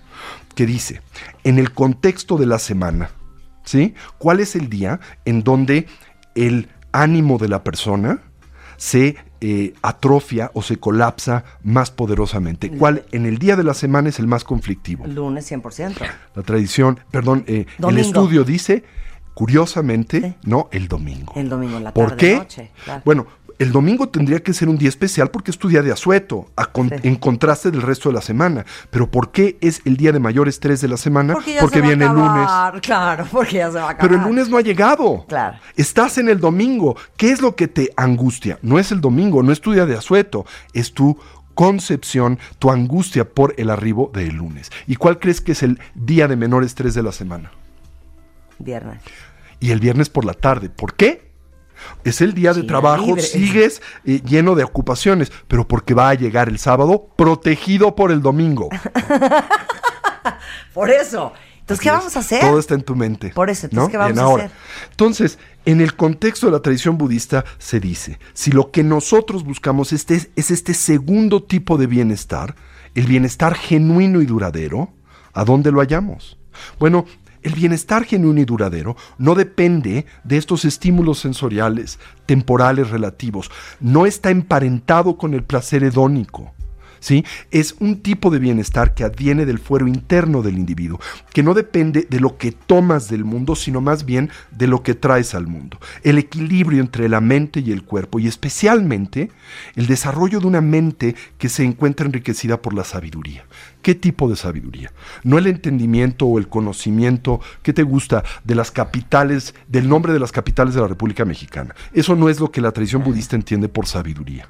que 0.55 0.65
dice, 0.65 1.01
en 1.44 1.60
el 1.60 1.72
contexto 1.74 2.38
de 2.38 2.46
la 2.46 2.60
semana, 2.60 3.10
¿sí? 3.63 3.94
¿Cuál 4.17 4.39
es 4.39 4.55
el 4.55 4.70
día 4.70 5.00
en 5.25 5.44
donde 5.44 5.88
el 6.34 6.70
ánimo 6.94 7.38
de 7.38 7.50
la 7.50 7.63
persona 7.63 8.20
se 8.77 9.17
eh, 9.41 9.74
atrofia 9.82 10.51
o 10.53 10.62
se 10.62 10.77
colapsa 10.77 11.44
más 11.62 11.91
poderosamente? 11.91 12.70
¿Cuál 12.72 13.05
en 13.12 13.25
el 13.25 13.38
día 13.38 13.55
de 13.58 13.63
la 13.65 13.74
semana 13.74 14.10
es 14.10 14.20
el 14.20 14.27
más 14.27 14.44
conflictivo? 14.46 15.05
Lunes 15.08 15.51
100%. 15.51 15.96
La 16.36 16.41
tradición, 16.44 17.00
perdón, 17.12 17.44
eh, 17.48 17.65
el 17.86 17.98
estudio 17.98 18.44
dice, 18.46 18.84
curiosamente, 19.34 20.22
Sí. 20.22 20.36
no, 20.50 20.70
el 20.72 20.88
domingo. 20.88 21.34
El 21.36 21.50
domingo 21.50 21.77
en 21.77 21.84
la 21.84 21.94
¿Por 21.94 22.10
tarde, 22.12 22.17
qué? 22.17 22.36
noche, 22.38 22.72
claro. 22.86 23.01
Bueno, 23.05 23.27
el 23.60 23.72
domingo 23.72 24.10
tendría 24.10 24.42
que 24.44 24.54
ser 24.54 24.68
un 24.70 24.78
día 24.78 24.90
especial 24.90 25.30
porque 25.32 25.52
es 25.52 25.58
tu 25.58 25.68
día 25.70 25.82
de 25.82 25.92
asueto, 25.92 26.50
a 26.56 26.66
con- 26.66 26.90
Sí. 26.90 26.96
en 27.04 27.16
contraste 27.16 27.72
del 27.72 27.82
resto 27.82 28.10
de 28.10 28.16
la 28.16 28.22
semana. 28.22 28.66
Pero 28.90 29.10
¿por 29.10 29.32
qué 29.32 29.58
es 29.62 29.82
el 29.86 29.96
día 29.98 30.12
de 30.12 30.20
mayor 30.20 30.48
estrés 30.48 30.82
de 30.82 30.88
la 30.88 30.98
semana? 30.98 31.34
Porque 31.34 31.54
ya 31.54 31.62
se 31.62 31.66
va 31.68 31.86
a 31.86 31.88
viene 31.88 32.06
el 32.06 32.12
lunes. 32.12 32.50
Claro, 32.82 33.26
porque 33.32 33.58
ya 33.58 33.72
se 33.72 33.78
va 33.78 33.88
a 33.88 33.90
acabar. 33.92 34.10
Pero 34.10 34.16
el 34.22 34.28
lunes 34.28 34.50
no 34.50 34.58
ha 34.58 34.62
llegado. 34.62 35.26
Claro. 35.28 35.58
Estás 35.76 36.18
en 36.18 36.30
el 36.30 36.40
domingo. 36.40 36.98
¿Qué 37.18 37.32
es 37.32 37.42
lo 37.42 37.56
que 37.56 37.68
te 37.68 37.92
angustia? 37.96 38.60
No 38.62 38.78
es 38.80 38.92
el 38.92 39.02
domingo, 39.02 39.42
no 39.44 39.52
es 39.52 39.62
tu 39.62 39.72
día 39.74 39.86
de 39.86 39.96
asueto, 39.96 40.46
es 40.74 40.94
tu 40.94 41.18
concepción, 41.54 42.38
tu 42.60 42.70
angustia 42.70 43.24
por 43.30 43.54
el 43.58 43.70
arribo 43.70 44.12
del 44.14 44.36
lunes. 44.36 44.70
¿Y 44.88 44.98
cuál 44.98 45.20
crees 45.20 45.40
que 45.40 45.54
es 45.54 45.64
el 45.64 45.80
día 45.96 46.28
de 46.28 46.36
menor 46.36 46.64
estrés 46.66 46.94
de 46.94 47.04
la 47.04 47.12
semana? 47.14 47.52
Viernes. 48.60 49.00
y 49.62 49.72
el 49.72 49.80
viernes 49.80 50.10
por 50.10 50.26
la 50.26 50.34
tarde. 50.34 50.70
¿Por 50.70 50.94
qué? 50.96 51.25
Es 52.04 52.22
el 52.22 52.34
día 52.34 52.54
de 52.54 52.62
Sí, 52.62 52.68
trabajo, 52.68 53.06
libre. 53.08 53.22
sigues 53.22 53.82
eh, 54.06 54.22
lleno 54.25 54.56
de 54.56 54.63
ocupaciones, 54.63 55.32
pero 55.48 55.68
porque 55.68 55.94
va 55.94 56.10
a 56.10 56.13
llegar 56.13 56.48
el 56.50 56.60
sábado 56.60 57.08
protegido 57.15 57.96
por 57.96 58.12
el 58.12 58.22
domingo. 58.22 58.70
Por 60.74 60.89
eso. 60.89 61.34
Entonces, 61.62 61.84
¿qué 61.84 61.89
vamos 61.89 62.15
a 62.15 62.20
hacer? 62.20 62.42
Todo 62.42 62.60
está 62.60 62.75
en 62.75 62.84
tu 62.84 62.96
mente. 62.96 63.30
Por 63.30 63.50
eso, 63.50 63.65
entonces, 63.65 63.88
¿no? 63.88 63.92
¿qué 63.92 63.98
vamos 63.98 64.18
a 64.20 64.22
ahora. 64.24 64.44
hacer? 64.46 64.58
Entonces, 64.92 65.39
en 65.65 65.82
el 65.82 65.96
contexto 65.96 66.46
de 66.46 66.51
la 66.51 66.60
tradición 66.60 66.98
budista 66.98 67.44
se 67.58 67.80
dice, 67.80 68.20
si 68.34 68.51
lo 68.51 68.70
que 68.72 68.84
nosotros 68.84 69.44
buscamos 69.44 69.92
este, 69.94 70.15
es 70.36 70.51
este 70.51 70.74
segundo 70.75 71.42
tipo 71.42 71.77
de 71.77 71.88
bienestar, 71.88 72.56
el 72.94 73.08
bienestar 73.08 73.56
genuino 73.56 74.22
y 74.22 74.25
duradero, 74.25 74.89
¿a 75.34 75.44
dónde 75.44 75.72
lo 75.72 75.80
hallamos? 75.80 76.38
Bueno, 76.77 77.06
el 77.46 77.54
bienestar 77.54 78.06
genuino 78.06 78.42
y 78.42 78.46
duradero 78.46 78.98
no 79.20 79.36
depende 79.36 80.08
de 80.24 80.38
estos 80.38 80.66
estímulos 80.66 81.20
sensoriales, 81.20 82.00
temporales 82.25 82.90
relativos, 82.90 83.52
no 83.80 84.08
está 84.08 84.32
emparentado 84.32 85.16
con 85.16 85.36
el 85.36 85.44
placer 85.44 85.84
hedónico. 85.84 86.55
Es 87.52 87.76
un 87.80 88.02
tipo 88.02 88.32
de 88.32 88.40
bienestar 88.40 88.96
que 88.96 89.04
adviene 89.04 89.46
del 89.46 89.60
fuero 89.60 89.88
interno 89.88 90.42
del 90.42 90.58
individuo, 90.58 91.00
que 91.34 91.44
no 91.44 91.54
depende 91.54 92.08
de 92.10 92.20
lo 92.20 92.38
que 92.38 92.52
tomas 92.52 93.10
del 93.10 93.24
mundo, 93.24 93.56
sino 93.56 93.80
más 93.80 94.06
bien 94.06 94.32
de 94.52 94.68
lo 94.68 94.82
que 94.82 94.96
traes 94.96 95.36
al 95.36 95.46
mundo. 95.46 95.80
El 96.04 96.18
equilibrio 96.18 96.82
entre 96.82 97.08
la 97.08 97.22
mente 97.22 97.60
y 97.60 97.72
el 97.72 97.84
cuerpo, 97.84 98.20
y 98.20 98.28
especialmente 98.28 99.30
el 99.76 99.86
desarrollo 99.88 100.40
de 100.40 100.48
una 100.48 100.62
mente 100.62 101.16
que 101.38 101.50
se 101.50 101.64
encuentra 101.64 102.08
enriquecida 102.08 102.62
por 102.62 102.74
la 102.74 102.84
sabiduría. 102.84 103.46
¿Qué 103.84 103.94
tipo 103.94 104.28
de 104.28 104.36
sabiduría? 104.36 104.92
No 105.24 105.38
el 105.38 105.46
entendimiento 105.46 106.26
o 106.26 106.40
el 106.40 106.48
conocimiento 106.48 107.40
que 107.62 107.74
te 107.74 107.84
gusta 107.84 108.24
de 108.44 108.56
las 108.56 108.72
capitales, 108.72 109.54
del 109.68 109.88
nombre 109.88 110.12
de 110.12 110.20
las 110.20 110.32
capitales 110.32 110.74
de 110.74 110.82
la 110.82 110.88
República 110.88 111.24
Mexicana. 111.24 111.76
Eso 111.94 112.16
no 112.16 112.30
es 112.30 112.40
lo 112.40 112.52
que 112.52 112.62
la 112.62 112.72
tradición 112.72 113.04
budista 113.04 113.36
entiende 113.36 113.70
por 113.70 113.86
sabiduría. 113.86 114.50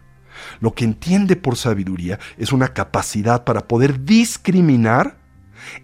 Lo 0.59 0.73
que 0.73 0.85
entiende 0.85 1.35
por 1.35 1.57
sabiduría 1.57 2.19
es 2.37 2.51
una 2.51 2.69
capacidad 2.69 3.43
para 3.43 3.67
poder 3.67 4.03
discriminar, 4.03 5.17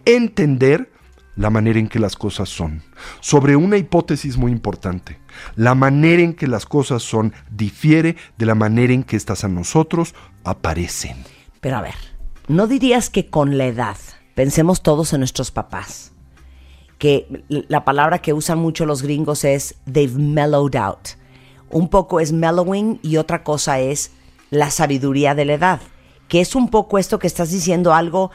entender 0.06 0.92
la 1.36 1.50
manera 1.50 1.80
en 1.80 1.88
que 1.88 2.00
las 2.00 2.16
cosas 2.16 2.50
son. 2.50 2.84
Sobre 3.20 3.56
una 3.56 3.78
hipótesis 3.78 4.38
muy 4.38 4.52
importante, 4.52 5.20
la 5.56 5.76
manera 5.76 6.22
en 6.22 6.34
que 6.34 6.48
las 6.48 6.66
cosas 6.66 7.04
son 7.04 7.34
difiere 7.50 8.16
de 8.38 8.46
la 8.46 8.56
manera 8.56 8.94
en 8.94 9.04
que 9.04 9.16
estas 9.16 9.44
a 9.44 9.48
nosotros 9.48 10.14
aparecen. 10.44 11.18
Pero 11.60 11.78
a 11.78 11.82
ver, 11.82 11.96
¿no 12.48 12.68
dirías 12.68 13.10
que 13.10 13.30
con 13.30 13.58
la 13.58 13.66
edad, 13.66 13.98
pensemos 14.36 14.82
todos 14.82 15.14
en 15.14 15.20
nuestros 15.20 15.52
papás, 15.52 16.12
que 16.98 17.44
la 17.48 17.84
palabra 17.84 18.20
que 18.20 18.34
usan 18.34 18.60
mucho 18.60 18.86
los 18.86 19.02
gringos 19.02 19.44
es 19.44 19.76
they've 19.92 20.18
mellowed 20.18 20.76
out? 20.76 21.10
Un 21.70 21.88
poco 21.88 22.20
es 22.20 22.34
mellowing 22.34 23.00
y 23.02 23.18
otra 23.18 23.44
cosa 23.44 23.80
es 23.80 24.12
la 24.52 24.70
sabiduría 24.70 25.34
de 25.34 25.46
la 25.46 25.54
edad, 25.54 25.82
que 26.28 26.42
es 26.42 26.54
un 26.56 26.70
poco 26.70 27.00
esto 27.00 27.18
que 27.18 27.26
estás 27.28 27.50
diciendo 27.52 27.94
algo 27.94 28.30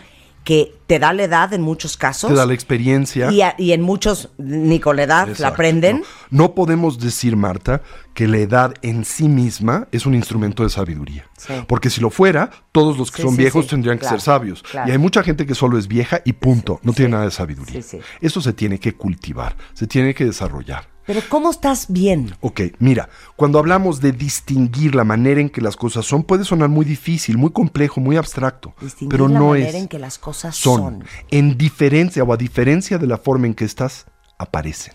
que 0.45 0.73
te 0.87 1.01
da 1.01 1.13
la 1.13 1.25
edad 1.25 1.53
en 1.55 1.61
muchos 1.61 1.97
casos. 1.97 2.31
Te 2.31 2.37
da 2.37 2.47
la 2.47 2.55
experiencia. 2.55 3.33
y, 3.33 3.43
a- 3.43 3.57
y 3.59 3.73
en 3.73 3.83
muchos 3.83 4.31
ni 4.39 4.79
con 4.79 4.95
la 4.95 5.03
edad 5.03 5.29
la 5.39 5.49
aprenden. 5.49 6.03
No, 6.31 6.45
No 6.45 6.55
podemos 6.55 7.01
decir, 7.01 7.37
Marta, 7.37 7.83
que 8.15 8.29
la 8.29 8.39
edad 8.39 8.73
en 8.83 9.05
sí 9.05 9.29
misma 9.29 9.89
es 9.91 10.07
un 10.07 10.15
instrumento 10.15 10.63
de 10.63 10.71
sabiduría. 10.71 11.27
Sí. 11.37 11.53
Porque 11.67 11.91
si 11.91 12.01
lo 12.01 12.11
fuera, 12.11 12.51
todos 12.71 12.97
los 12.97 13.11
que 13.11 13.17
Sí, 13.17 13.23
son 13.23 13.33
sí, 13.33 13.39
viejos 13.39 13.67
tendrían 13.67 13.99
claro, 13.99 14.15
que 14.15 14.21
ser 14.21 14.25
sabios. 14.25 14.63
claro. 14.63 14.89
Y 14.89 14.93
hay 14.93 14.99
mucha 14.99 15.25
gente 15.25 15.47
que 15.47 15.55
solo 15.57 15.79
es 15.79 15.89
vieja 15.89 16.21
y 16.25 16.33
punto. 16.35 16.79
no 16.85 16.93
tiene 16.93 17.11
nada 17.13 17.25
de 17.25 17.33
sabiduría. 17.33 17.81
Eso 18.21 18.41
se 18.41 18.53
tiene 18.53 18.79
que 18.79 18.95
cultivar, 18.95 19.57
se 19.75 19.89
tiene 19.89 20.15
que 20.15 20.27
desarrollar. 20.27 20.89
Pero 21.07 21.21
¿cómo 21.29 21.51
estás 21.51 21.87
bien? 21.89 22.35
Ok, 22.41 22.63
mira, 22.79 23.09
cuando 23.37 23.59
hablamos 23.59 24.01
de 24.01 24.11
distinguir 24.11 24.95
la 24.95 25.05
manera 25.05 25.41
en 25.41 25.49
que 25.49 25.61
las 25.61 25.77
cosas 25.77 26.05
son, 26.05 26.25
puede 26.25 26.45
sonar 26.45 26.69
muy 26.69 26.85
difícil, 26.85 27.39
muy 27.39 27.51
complejo, 27.51 28.01
muy 28.01 28.17
abstracto. 28.17 28.75
Distinguir 28.81 29.11
pero 29.11 29.29
la 29.29 29.39
no 29.39 29.51
manera 29.51 29.69
es. 29.69 29.75
en 29.77 29.89
que 29.89 30.01
las 30.01 30.19
cosas 30.19 30.57
son. 30.57 30.81
son. 30.81 31.05
En 31.31 31.57
diferencia 31.57 32.25
o 32.25 32.33
a 32.33 32.37
diferencia 32.37 32.99
de 32.99 33.07
la 33.07 33.19
forma 33.19 33.47
en 33.47 33.55
que 33.55 33.65
estas 33.65 34.07
aparecen. 34.37 34.95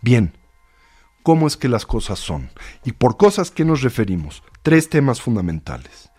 Bien, 0.00 0.36
¿cómo 1.22 1.46
es 1.46 1.58
que 1.58 1.68
las 1.68 1.84
cosas 1.84 2.18
son? 2.18 2.50
Y 2.84 2.92
por 2.92 3.18
cosas 3.18 3.50
que 3.50 3.66
nos 3.66 3.82
referimos, 3.82 4.42
tres 4.62 4.88
temas 4.88 5.20
fundamentales. 5.20 6.10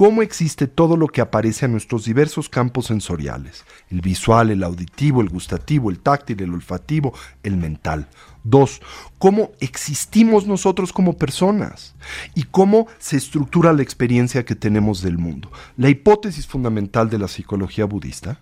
¿Cómo 0.00 0.22
existe 0.22 0.66
todo 0.66 0.96
lo 0.96 1.08
que 1.08 1.20
aparece 1.20 1.66
a 1.66 1.68
nuestros 1.68 2.06
diversos 2.06 2.48
campos 2.48 2.86
sensoriales? 2.86 3.66
El 3.90 4.00
visual, 4.00 4.48
el 4.48 4.64
auditivo, 4.64 5.20
el 5.20 5.28
gustativo, 5.28 5.90
el 5.90 5.98
táctil, 5.98 6.40
el 6.40 6.54
olfativo, 6.54 7.12
el 7.42 7.58
mental. 7.58 8.08
Dos, 8.42 8.80
¿cómo 9.18 9.50
existimos 9.60 10.46
nosotros 10.46 10.94
como 10.94 11.18
personas? 11.18 11.96
Y 12.34 12.44
cómo 12.44 12.86
se 12.98 13.18
estructura 13.18 13.74
la 13.74 13.82
experiencia 13.82 14.46
que 14.46 14.54
tenemos 14.54 15.02
del 15.02 15.18
mundo. 15.18 15.52
La 15.76 15.90
hipótesis 15.90 16.46
fundamental 16.46 17.10
de 17.10 17.18
la 17.18 17.28
psicología 17.28 17.84
budista 17.84 18.40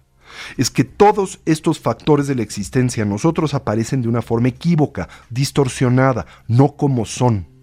es 0.59 0.71
que 0.71 0.85
todos 0.85 1.41
estos 1.45 1.81
factores 1.81 2.29
de 2.29 2.37
la 2.37 2.43
existencia 2.43 3.03
en 3.03 3.09
nosotros 3.09 3.53
aparecen 3.53 4.01
de 4.01 4.09
una 4.09 4.23
forma 4.23 4.47
equívoca, 4.47 5.09
distorsionada, 5.29 6.25
no 6.47 6.77
como 6.77 7.05
son. 7.05 7.58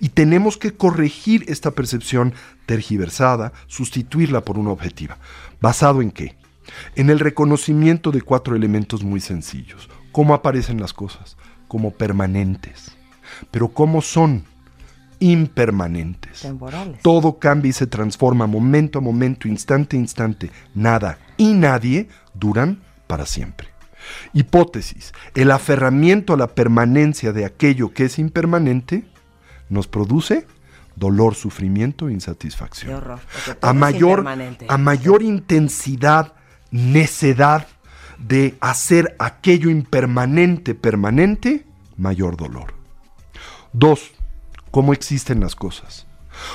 Y 0.00 0.10
tenemos 0.10 0.56
que 0.56 0.74
corregir 0.74 1.44
esta 1.48 1.72
percepción 1.72 2.34
tergiversada, 2.66 3.52
sustituirla 3.66 4.42
por 4.42 4.58
una 4.58 4.70
objetiva. 4.70 5.18
¿Basado 5.60 6.02
en 6.02 6.10
qué? 6.10 6.36
En 6.96 7.10
el 7.10 7.20
reconocimiento 7.20 8.10
de 8.10 8.22
cuatro 8.22 8.56
elementos 8.56 9.02
muy 9.02 9.20
sencillos. 9.20 9.88
¿Cómo 10.12 10.34
aparecen 10.34 10.80
las 10.80 10.92
cosas? 10.92 11.36
Como 11.68 11.90
permanentes. 11.90 12.92
Pero 13.50 13.68
¿cómo 13.68 14.02
son? 14.02 14.44
Impermanentes. 15.20 16.40
Temporales. 16.40 17.00
Todo 17.02 17.38
cambia 17.38 17.70
y 17.70 17.72
se 17.72 17.86
transforma 17.86 18.46
momento 18.46 18.98
a 18.98 19.02
momento, 19.02 19.48
instante 19.48 19.96
a 19.96 20.00
instante. 20.00 20.50
Nada 20.74 21.18
y 21.36 21.54
nadie 21.54 22.08
duran 22.34 22.82
para 23.06 23.26
siempre. 23.26 23.68
Hipótesis. 24.32 25.12
El 25.34 25.50
aferramiento 25.50 26.34
a 26.34 26.36
la 26.36 26.48
permanencia 26.48 27.32
de 27.32 27.44
aquello 27.44 27.92
que 27.92 28.04
es 28.04 28.18
impermanente 28.18 29.04
nos 29.74 29.86
produce 29.86 30.46
dolor, 30.96 31.34
sufrimiento 31.34 32.08
e 32.08 32.12
insatisfacción. 32.12 32.90
Qué 32.90 32.96
horror, 32.96 33.20
A 33.60 33.72
mayor, 33.72 34.24
a 34.68 34.78
mayor 34.78 35.22
intensidad, 35.22 36.32
necedad 36.70 37.66
de 38.18 38.56
hacer 38.60 39.16
aquello 39.18 39.70
impermanente 39.70 40.74
permanente, 40.74 41.66
mayor 41.96 42.36
dolor. 42.36 42.74
Dos, 43.72 44.12
¿cómo 44.70 44.92
existen 44.92 45.40
las 45.40 45.56
cosas? 45.56 46.06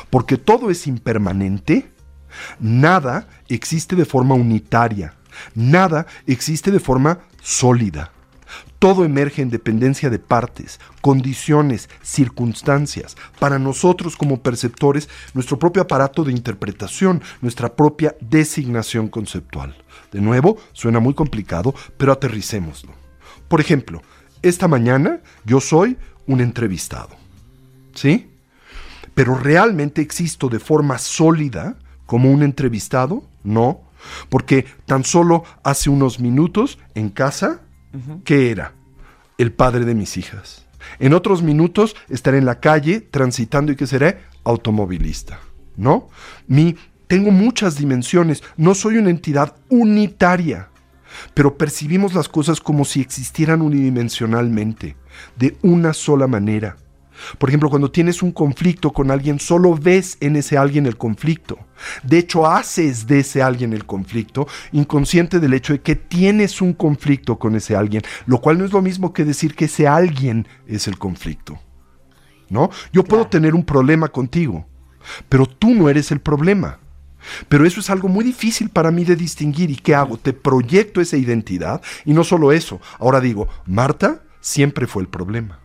Porque 0.10 0.38
todo 0.38 0.70
es 0.70 0.88
impermanente, 0.88 1.92
nada 2.60 3.28
existe 3.48 3.96
de 3.96 4.06
forma 4.06 4.36
unitaria, 4.36 5.16
nada 5.54 6.08
existe 6.28 6.72
de 6.72 6.80
forma 6.80 7.20
sólida. 7.42 8.12
Todo 8.80 9.04
emerge 9.04 9.42
en 9.42 9.50
dependencia 9.50 10.10
de 10.10 10.20
partes, 10.20 10.80
condiciones, 11.02 11.90
circunstancias. 12.02 13.18
Para 13.38 13.60
nosotros 13.60 14.16
como 14.16 14.42
perceptores, 14.42 15.10
nuestro 15.34 15.60
propio 15.60 15.82
aparato 15.82 16.24
de 16.24 16.32
interpretación, 16.32 17.22
nuestra 17.42 17.76
propia 17.76 18.16
designación 18.22 19.10
conceptual. 19.10 19.76
De 20.14 20.22
nuevo, 20.22 20.58
suena 20.72 21.02
muy 21.02 21.14
complicado, 21.14 21.76
pero 21.98 22.14
aterricémoslo. 22.14 22.94
Por 23.50 23.60
ejemplo, 23.60 24.02
esta 24.42 24.70
mañana 24.70 25.20
yo 25.44 25.60
soy 25.60 25.98
un 26.26 26.40
entrevistado. 26.40 27.10
¿Sí? 27.94 28.30
Pero 29.14 29.36
realmente 29.36 30.02
existo 30.02 30.48
de 30.48 30.60
forma 30.60 30.98
sólida 30.98 31.76
como 32.06 32.32
un 32.32 32.42
entrevistado? 32.42 33.24
No, 33.44 33.82
porque 34.30 34.66
tan 34.86 35.04
solo 35.04 35.44
hace 35.64 35.90
unos 35.90 36.20
minutos 36.20 36.80
en 36.96 37.10
casa, 37.10 37.62
¿qué 38.24 38.52
era? 38.52 38.74
El 39.38 39.52
padre 39.52 39.86
de 39.86 39.96
mis 39.96 40.18
hijas. 40.18 40.66
En 41.00 41.14
otros 41.14 41.44
minutos 41.44 41.96
estaré 42.10 42.38
en 42.38 42.46
la 42.46 42.60
calle 42.60 43.02
transitando 43.02 43.72
y 43.72 43.76
que 43.76 43.88
seré 43.88 44.20
automovilista, 44.44 45.40
¿no? 45.78 46.10
Mi, 46.48 46.76
tengo 47.08 47.32
muchas 47.32 47.78
dimensiones, 47.78 48.44
no 48.58 48.76
soy 48.76 48.98
una 48.98 49.10
entidad 49.10 49.56
unitaria, 49.70 50.70
pero 51.34 51.58
percibimos 51.58 52.14
las 52.14 52.30
cosas 52.30 52.62
como 52.62 52.86
si 52.86 53.02
existieran 53.02 53.62
unidimensionalmente, 53.62 54.96
de 55.38 55.58
una 55.62 55.94
sola 55.94 56.28
manera. 56.28 56.78
Por 57.38 57.50
ejemplo, 57.50 57.70
cuando 57.70 57.92
tienes 57.92 58.22
un 58.22 58.32
conflicto 58.32 58.92
con 58.92 59.12
alguien, 59.12 59.40
solo 59.40 59.76
ves 59.76 60.18
en 60.20 60.36
ese 60.36 60.58
alguien 60.58 60.86
el 60.86 60.98
conflicto. 60.98 61.58
De 62.04 62.18
hecho, 62.18 62.48
haces 62.48 63.08
de 63.08 63.20
ese 63.20 63.42
alguien 63.42 63.74
el 63.74 63.86
conflicto, 63.86 64.48
inconsciente 64.72 65.40
del 65.40 65.54
hecho 65.54 65.74
de 65.74 65.82
que 65.82 65.96
tienes 65.96 66.62
un 66.62 66.74
conflicto 66.74 67.38
con 67.38 67.56
ese 67.56 67.76
alguien, 67.76 68.04
lo 68.26 68.42
cual 68.42 68.58
no 68.58 68.66
es 68.66 68.72
lo 68.72 68.82
mismo 68.82 69.14
que 69.14 69.26
decir 69.26 69.56
que 69.56 69.66
ese 69.66 69.88
alguien 69.88 70.48
es 70.68 70.88
el 70.88 70.98
conflicto. 70.98 71.60
¿No? 72.50 72.72
Yo 72.92 73.04
puedo 73.04 73.28
tener 73.28 73.54
un 73.54 73.64
problema 73.64 74.08
contigo, 74.08 74.66
pero 75.30 75.46
tú 75.46 75.74
no 75.76 75.88
eres 75.88 76.12
el 76.12 76.20
problema. 76.20 76.80
Pero 77.48 77.66
eso 77.66 77.80
es 77.80 77.90
algo 77.90 78.08
muy 78.08 78.24
difícil 78.24 78.70
para 78.70 78.92
mí 78.92 79.04
de 79.04 79.16
distinguir. 79.16 79.70
¿Y 79.70 79.76
qué 79.76 79.94
hago? 79.94 80.18
Te 80.18 80.34
proyecto 80.34 81.02
esa 81.02 81.18
identidad 81.18 81.82
y 82.06 82.14
no 82.14 82.24
solo 82.24 82.52
eso. 82.52 82.80
Ahora 82.98 83.20
digo, 83.20 83.48
Marta 83.66 84.24
siempre 84.40 84.88
fue 84.88 85.04
el 85.04 85.10
problema 85.10 85.60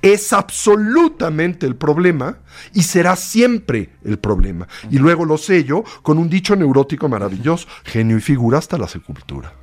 es 0.00 0.32
absolutamente 0.32 1.66
el 1.66 1.76
problema 1.76 2.38
y 2.72 2.82
será 2.82 3.16
siempre 3.16 3.90
el 4.04 4.18
problema. 4.18 4.68
Y 4.90 4.98
luego 4.98 5.24
lo 5.24 5.38
sello 5.38 5.84
con 6.02 6.18
un 6.18 6.28
dicho 6.28 6.56
neurótico 6.56 7.08
maravilloso, 7.08 7.68
genio 7.84 8.16
y 8.16 8.20
figura 8.20 8.58
hasta 8.58 8.78
la 8.78 8.88
sepultura. 8.88 9.54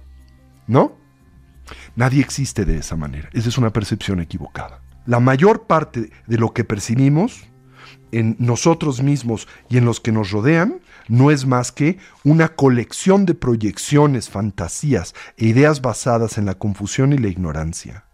¿No? 0.67 0.97
Nadie 1.95 2.21
existe 2.21 2.65
de 2.65 2.77
esa 2.77 2.95
manera. 2.95 3.29
Esa 3.33 3.49
es 3.49 3.57
una 3.57 3.71
percepción 3.71 4.19
equivocada. 4.19 4.81
La 5.05 5.19
mayor 5.19 5.65
parte 5.67 6.11
de 6.27 6.37
lo 6.37 6.53
que 6.53 6.63
percibimos 6.63 7.45
en 8.11 8.35
nosotros 8.39 9.01
mismos 9.01 9.47
y 9.69 9.77
en 9.77 9.85
los 9.85 9.99
que 9.99 10.11
nos 10.11 10.31
rodean 10.31 10.81
no 11.07 11.31
es 11.31 11.45
más 11.45 11.71
que 11.71 11.97
una 12.23 12.49
colección 12.49 13.25
de 13.25 13.33
proyecciones, 13.33 14.29
fantasías 14.29 15.13
e 15.37 15.47
ideas 15.47 15.81
basadas 15.81 16.37
en 16.37 16.45
la 16.45 16.55
confusión 16.55 17.13
y 17.13 17.17
la 17.17 17.27
ignorancia. 17.27 18.05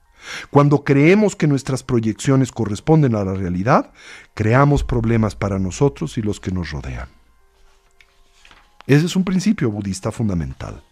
Cuando 0.50 0.84
creemos 0.84 1.36
que 1.36 1.48
nuestras 1.48 1.84
proyecciones 1.84 2.51
corresponden 2.51 3.15
a 3.15 3.24
la 3.24 3.34
realidad, 3.34 3.91
creamos 4.34 4.84
problemas 4.84 5.36
para 5.36 5.60
nosotros 5.60 6.17
y 6.17 6.22
los 6.22 6.39
que 6.39 6.51
nos 6.51 6.72
rodean. 6.72 7.10
Ese 8.88 9.05
es 9.05 9.15
un 9.15 9.24
principio 9.24 9.72
budista 9.72 10.12
fundamental. 10.12 10.84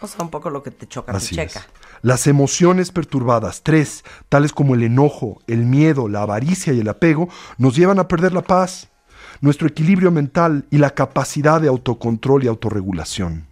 O 0.00 0.06
sea, 0.06 0.24
un 0.24 0.30
poco 0.30 0.50
lo 0.50 0.62
que 0.62 0.70
te 0.70 0.86
choca, 0.86 1.12
te 1.12 1.18
checa. 1.18 1.66
Las 2.02 2.28
emociones 2.28 2.92
perturbadas, 2.92 3.62
tres, 3.64 4.04
tales 4.28 4.52
como 4.52 4.76
el 4.76 4.84
enojo, 4.84 5.40
el 5.48 5.66
miedo, 5.66 6.08
la 6.08 6.22
avaricia 6.22 6.72
y 6.72 6.80
el 6.80 6.88
apego, 6.88 7.28
nos 7.56 7.74
llevan 7.74 7.98
a 7.98 8.06
perder 8.06 8.32
la 8.32 8.42
paz, 8.42 8.88
nuestro 9.40 9.66
equilibrio 9.66 10.12
mental 10.12 10.66
y 10.70 10.78
la 10.78 10.90
capacidad 10.90 11.60
de 11.60 11.66
autocontrol 11.66 12.44
y 12.44 12.46
autorregulación. 12.46 13.47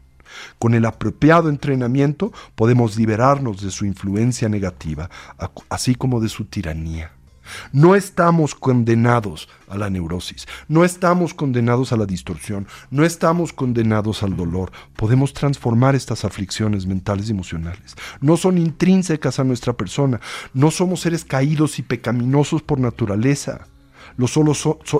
Con 0.58 0.74
el 0.74 0.84
apropiado 0.84 1.48
entrenamiento 1.48 2.32
podemos 2.54 2.96
liberarnos 2.96 3.62
de 3.62 3.70
su 3.70 3.84
influencia 3.86 4.48
negativa, 4.48 5.10
así 5.68 5.94
como 5.94 6.20
de 6.20 6.28
su 6.28 6.44
tiranía. 6.44 7.12
No 7.72 7.94
estamos 7.94 8.54
condenados 8.54 9.48
a 9.68 9.76
la 9.76 9.90
neurosis, 9.90 10.46
no 10.68 10.84
estamos 10.84 11.34
condenados 11.34 11.92
a 11.92 11.96
la 11.96 12.06
distorsión, 12.06 12.66
no 12.90 13.04
estamos 13.04 13.52
condenados 13.52 14.22
al 14.22 14.36
dolor. 14.36 14.72
Podemos 14.96 15.32
transformar 15.32 15.94
estas 15.94 16.24
aflicciones 16.24 16.86
mentales 16.86 17.28
y 17.28 17.32
emocionales. 17.32 17.96
No 18.20 18.36
son 18.36 18.58
intrínsecas 18.58 19.38
a 19.38 19.44
nuestra 19.44 19.74
persona, 19.74 20.20
no 20.54 20.70
somos 20.70 21.00
seres 21.00 21.24
caídos 21.24 21.78
y 21.78 21.82
pecaminosos 21.82 22.62
por 22.62 22.78
naturaleza. 22.80 23.66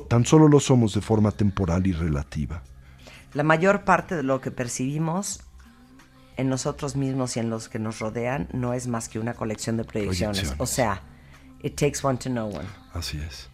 tan 0.09 0.27
solo 0.27 0.49
lo 0.49 0.61
somos 0.61 0.95
de 0.95 1.01
forma 1.01 1.31
temporal 1.31 1.87
y 1.87 1.93
relativa. 1.93 2.63
La 3.37 3.42
mayor 3.42 3.85
parte 3.85 4.16
de 4.16 4.22
lo 4.22 4.40
que 4.40 4.51
percibimos 4.51 5.42
en 6.38 6.49
nosotros 6.49 6.96
mismos 6.96 7.37
y 7.37 7.40
en 7.40 7.51
los 7.51 7.68
que 7.68 7.79
nos 7.79 7.99
rodean 7.99 8.49
no 8.55 8.72
es 8.72 8.87
más 8.87 9.11
que 9.11 9.18
una 9.18 9.35
colección 9.35 9.77
de 9.77 9.85
proyecciones. 9.85 10.55
O 10.57 10.64
sea, 10.64 11.03
it 11.62 11.79
takes 11.79 11.99
one 12.03 12.16
to 12.16 12.31
know 12.31 12.49
one. 12.49 12.66
Así 12.94 13.18
es. 13.18 13.51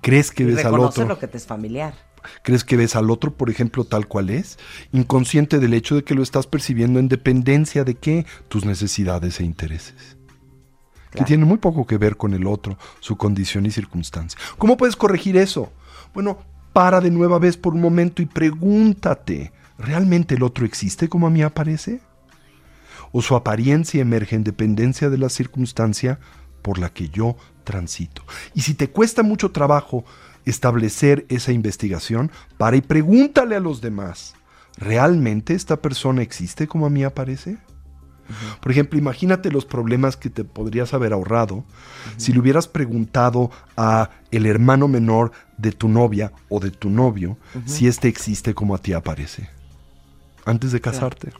¿Crees 0.00 0.32
que 0.32 0.44
ves 0.44 0.64
al 0.64 0.74
otro? 0.80 1.06
lo 1.06 1.20
que 1.20 1.28
te 1.28 1.36
es 1.36 1.46
familiar. 1.46 1.94
¿Crees 2.42 2.64
que 2.64 2.76
ves 2.76 2.96
al 2.96 3.12
otro, 3.12 3.32
por 3.32 3.48
ejemplo, 3.48 3.84
tal 3.84 4.08
cual 4.08 4.28
es? 4.28 4.58
Inconsciente 4.90 5.60
del 5.60 5.74
hecho 5.74 5.94
de 5.94 6.02
que 6.02 6.16
lo 6.16 6.24
estás 6.24 6.48
percibiendo 6.48 6.98
en 6.98 7.06
dependencia 7.06 7.84
de 7.84 7.94
qué? 7.94 8.26
Tus 8.48 8.64
necesidades 8.64 9.38
e 9.38 9.44
intereses. 9.44 10.16
Que 11.12 11.22
tienen 11.22 11.46
muy 11.46 11.58
poco 11.58 11.86
que 11.86 11.96
ver 11.96 12.16
con 12.16 12.34
el 12.34 12.48
otro, 12.48 12.76
su 12.98 13.16
condición 13.16 13.66
y 13.66 13.70
circunstancia. 13.70 14.40
¿Cómo 14.58 14.76
puedes 14.76 14.96
corregir 14.96 15.36
eso? 15.36 15.72
Bueno, 16.12 16.40
para 16.72 17.00
de 17.00 17.10
nueva 17.10 17.38
vez 17.38 17.56
por 17.56 17.74
un 17.74 17.80
momento 17.80 18.22
y 18.22 18.26
pregúntate, 18.26 19.52
¿realmente 19.78 20.34
el 20.34 20.42
otro 20.42 20.64
existe 20.64 21.08
como 21.08 21.26
a 21.26 21.30
mí 21.30 21.42
aparece? 21.42 22.00
¿O 23.12 23.20
su 23.20 23.36
apariencia 23.36 24.00
emerge 24.00 24.36
en 24.36 24.44
dependencia 24.44 25.10
de 25.10 25.18
la 25.18 25.28
circunstancia 25.28 26.18
por 26.62 26.78
la 26.78 26.90
que 26.90 27.08
yo 27.10 27.36
transito? 27.64 28.22
Y 28.54 28.62
si 28.62 28.74
te 28.74 28.88
cuesta 28.88 29.22
mucho 29.22 29.50
trabajo 29.50 30.04
establecer 30.44 31.26
esa 31.28 31.52
investigación, 31.52 32.30
para 32.56 32.76
y 32.76 32.80
pregúntale 32.80 33.54
a 33.54 33.60
los 33.60 33.80
demás, 33.80 34.34
¿realmente 34.78 35.54
esta 35.54 35.76
persona 35.82 36.22
existe 36.22 36.66
como 36.66 36.86
a 36.86 36.90
mí 36.90 37.04
aparece? 37.04 37.58
Por 38.60 38.72
ejemplo, 38.72 38.98
imagínate 38.98 39.50
los 39.50 39.64
problemas 39.64 40.16
que 40.16 40.30
te 40.30 40.44
podrías 40.44 40.94
haber 40.94 41.12
ahorrado 41.12 41.64
si 42.16 42.32
le 42.32 42.40
hubieras 42.40 42.68
preguntado 42.68 43.50
a 43.76 44.10
el 44.30 44.46
hermano 44.46 44.88
menor 44.88 45.32
de 45.58 45.72
tu 45.72 45.88
novia 45.88 46.32
o 46.48 46.60
de 46.60 46.70
tu 46.70 46.90
novio 46.90 47.36
si 47.66 47.86
éste 47.86 48.08
existe 48.08 48.54
como 48.54 48.74
a 48.74 48.78
ti 48.78 48.92
aparece. 48.92 49.48
Antes 50.44 50.72
de 50.72 50.80
casarte. 50.80 51.32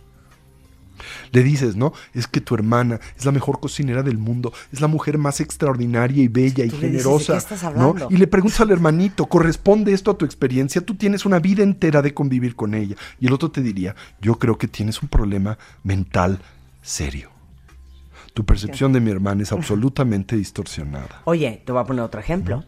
Le 1.33 1.42
dices, 1.42 1.76
¿no? 1.76 1.92
Es 2.14 2.26
que 2.26 2.40
tu 2.40 2.55
hermana 2.55 3.00
es 3.16 3.24
la 3.24 3.33
mejor 3.33 3.61
cocinera 3.61 4.02
del 4.02 4.18
mundo, 4.18 4.52
es 4.72 4.81
la 4.81 4.87
mujer 4.87 5.18
más 5.18 5.40
extraordinaria 5.40 6.22
y 6.22 6.28
bella 6.28 6.64
y 6.64 6.70
generosa. 6.70 7.38
¿no? 7.76 7.94
Y 8.11 8.16
le 8.16 8.26
preguntas 8.26 8.61
al 8.61 8.70
hermanito, 8.70 9.26
¿corresponde 9.26 9.92
esto 9.92 10.11
a 10.11 10.18
tu 10.18 10.24
experiencia? 10.24 10.85
Tú 10.85 10.94
tienes 10.94 11.24
una 11.24 11.38
vida 11.38 11.62
entera 11.62 12.02
de 12.02 12.14
convivir 12.14 12.55
con 12.57 12.74
ella. 12.74 12.96
Y 13.20 13.26
el 13.26 13.33
otro 13.33 13.50
te 13.50 13.62
diría, 13.62 13.94
yo 14.20 14.38
creo 14.38 14.59
que 14.59 14.68
tienes 14.68 15.02
un 15.02 15.09
problema 15.09 15.59
mental 15.83 16.40
serio. 16.82 17.30
Tu 18.34 18.44
percepción 18.44 18.92
de 18.92 19.00
mi 19.00 19.10
hermana 19.10 19.42
es 19.42 19.52
absolutamente 19.52 20.36
distorsionada. 20.36 21.22
Oye, 21.24 21.62
te 21.64 21.72
voy 21.72 21.82
a 21.82 21.84
poner 21.84 22.02
otro 22.02 22.20
ejemplo. 22.20 22.64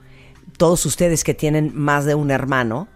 Todos 0.58 0.84
ustedes 0.86 1.24
que 1.24 1.34
tienen 1.34 1.72
más 1.74 2.04
de 2.04 2.14
un 2.14 2.30
hermano, 2.30 2.88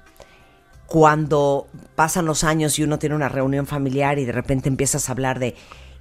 cuando 0.87 1.67
pasan 1.95 2.27
los 2.27 2.45
años 2.45 2.79
y 2.79 2.83
uno 2.83 2.99
tiene 2.99 3.17
una 3.17 3.29
reunión 3.29 3.67
familiar 3.67 4.19
y 4.19 4.25
de 4.25 4.33
repente 4.33 4.69
empiezas 4.69 5.09
a 5.09 5.13
hablar 5.13 5.39
de, 5.39 5.55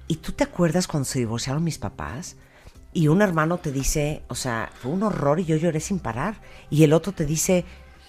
¿y 0.08 0.16
tú 0.16 0.32
te 0.32 0.44
acuerdas 0.44 0.86
cuando 0.86 1.06
se 1.06 1.18
divorciaron 1.18 1.64
mis 1.64 1.78
papás? 1.78 2.36
Y 2.92 3.08
un 3.08 3.22
hermano 3.22 3.58
te 3.58 3.72
dice, 3.72 4.22
o 4.28 4.34
sea, 4.34 4.70
fue 4.74 4.92
un 4.92 5.02
horror 5.02 5.40
y 5.40 5.44
yo 5.44 5.56
lloré 5.56 5.80
sin 5.80 5.98
parar. 5.98 6.40
Y 6.70 6.84
el 6.84 6.92
otro 6.92 7.12
te 7.12 7.24
dice, 7.24 7.64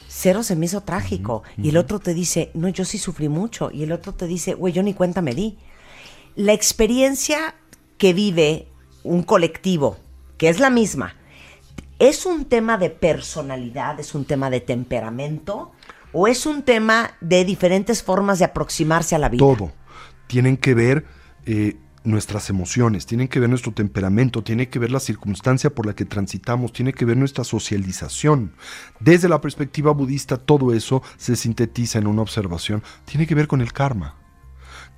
cero 0.08 0.44
se 0.44 0.56
me 0.56 0.66
hizo 0.66 0.82
trágico. 0.82 1.44
Y 1.58 1.70
el 1.70 1.78
otro 1.78 2.00
te 2.00 2.14
dice, 2.14 2.52
no, 2.54 2.68
yo 2.70 2.84
sí 2.84 2.98
sufrí 2.98 3.30
mucho. 3.30 3.72
Y 3.72 3.84
el 3.84 3.92
otro 3.92 4.14
te 4.14 4.28
dice, 4.28 4.54
güey, 4.54 4.74
yo 4.74 4.84
ni 4.84 4.94
cuenta 4.94 5.22
me 5.22 5.34
di 5.34 5.58
la 6.40 6.54
experiencia 6.54 7.54
que 7.98 8.14
vive 8.14 8.70
un 9.04 9.24
colectivo, 9.24 9.98
que 10.38 10.48
es 10.48 10.62
la 10.62 10.70
misma, 10.70 11.16
¿es 12.00 12.26
un 12.26 12.46
tema 12.46 12.78
de 12.78 12.90
personalidad, 12.90 14.00
es 14.00 14.16
un 14.16 14.24
tema 14.24 14.50
de 14.50 14.62
temperamento 14.62 15.74
o 16.14 16.30
es 16.30 16.46
un 16.46 16.64
tema 16.64 17.12
de 17.20 17.44
diferentes 17.44 18.04
formas 18.04 18.40
de 18.40 18.46
aproximarse 18.46 19.16
a 19.16 19.20
la 19.20 19.28
vida? 19.28 19.40
Todo. 19.40 19.74
Tienen 20.28 20.56
que 20.56 20.74
ver 20.74 21.06
eh, 21.46 21.76
nuestras 22.06 22.50
emociones, 22.50 23.06
tienen 23.06 23.28
que 23.28 23.42
ver 23.42 23.50
nuestro 23.50 23.74
temperamento, 23.74 24.42
tiene 24.42 24.70
que 24.70 24.80
ver 24.80 24.92
la 24.92 25.02
circunstancia 25.02 25.72
por 25.72 25.86
la 25.86 25.94
que 25.94 26.06
transitamos, 26.06 26.72
tiene 26.72 26.94
que 26.94 27.04
ver 27.04 27.18
nuestra 27.18 27.44
socialización. 27.44 28.54
Desde 29.02 29.28
la 29.28 29.42
perspectiva 29.42 29.92
budista, 29.92 30.38
todo 30.38 30.74
eso 30.74 31.04
se 31.18 31.36
sintetiza 31.36 32.00
en 32.00 32.08
una 32.08 32.22
observación. 32.22 32.82
Tiene 33.04 33.28
que 33.28 33.36
ver 33.36 33.50
con 33.50 33.60
el 33.60 33.74
karma. 33.74 34.16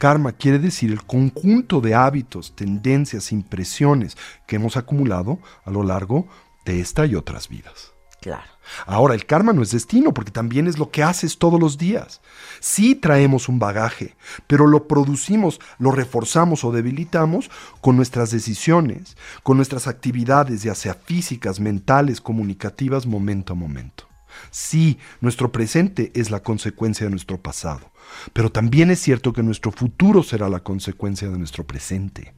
Karma 0.02 0.32
quiere 0.32 0.58
decir 0.58 0.90
el 0.90 1.04
conjunto 1.04 1.80
de 1.80 1.94
hábitos, 1.94 2.56
tendencias, 2.56 3.32
impresiones 3.32 4.18
que 4.48 4.56
hemos 4.56 4.76
acumulado 4.76 5.38
a 5.64 5.70
lo 5.70 5.84
largo 5.84 6.28
de 6.66 6.80
esta 6.80 7.06
y 7.06 7.14
otras 7.14 7.48
vidas. 7.48 7.94
Claro. 8.20 8.50
Ahora, 8.88 9.14
el 9.14 9.28
karma 9.28 9.54
no 9.54 9.62
es 9.62 9.70
destino, 9.70 10.12
porque 10.12 10.32
también 10.32 10.66
es 10.66 10.80
lo 10.80 10.90
que 10.90 11.04
haces 11.04 11.38
todos 11.38 11.60
los 11.60 11.78
días. 11.78 12.20
Sí 12.60 12.96
traemos 12.96 13.48
un 13.48 13.60
bagaje, 13.60 14.16
pero 14.48 14.66
lo 14.66 14.88
producimos, 14.88 15.60
lo 15.78 15.92
reforzamos 15.92 16.64
o 16.64 16.72
debilitamos 16.72 17.52
con 17.80 17.96
nuestras 17.96 18.32
decisiones, 18.32 19.16
con 19.44 19.58
nuestras 19.58 19.86
actividades, 19.86 20.64
ya 20.64 20.74
sea 20.74 20.96
físicas, 20.96 21.60
mentales, 21.60 22.22
comunicativas, 22.22 23.06
momento 23.06 23.54
a 23.54 23.56
momento. 23.56 24.11
Sí, 24.50 24.98
nuestro 25.20 25.52
presente 25.52 26.12
es 26.15 26.32
la 26.32 26.41
consecuencia 26.41 27.06
de 27.06 27.12
nuestro 27.12 27.41
pasado, 27.41 27.91
pero 28.34 28.52
también 28.52 28.91
es 28.91 29.00
cierto 29.00 29.34
que 29.34 29.44
nuestro 29.44 29.72
futuro 29.72 30.24
será 30.24 30.50
la 30.50 30.62
consecuencia 30.62 31.30
de 31.30 31.38
nuestro 31.38 31.65
presente. 31.65 32.34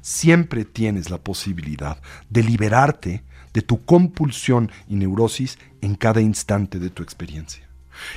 Siempre 0.00 0.64
tienes 0.64 1.10
la 1.10 1.18
posibilidad 1.18 2.00
de 2.30 2.42
liberarte 2.42 3.24
de 3.52 3.62
tu 3.62 3.84
compulsión 3.84 4.70
y 4.88 4.96
neurosis 4.96 5.58
en 5.80 5.94
cada 5.94 6.20
instante 6.20 6.78
de 6.78 6.90
tu 6.90 7.02
experiencia. 7.02 7.68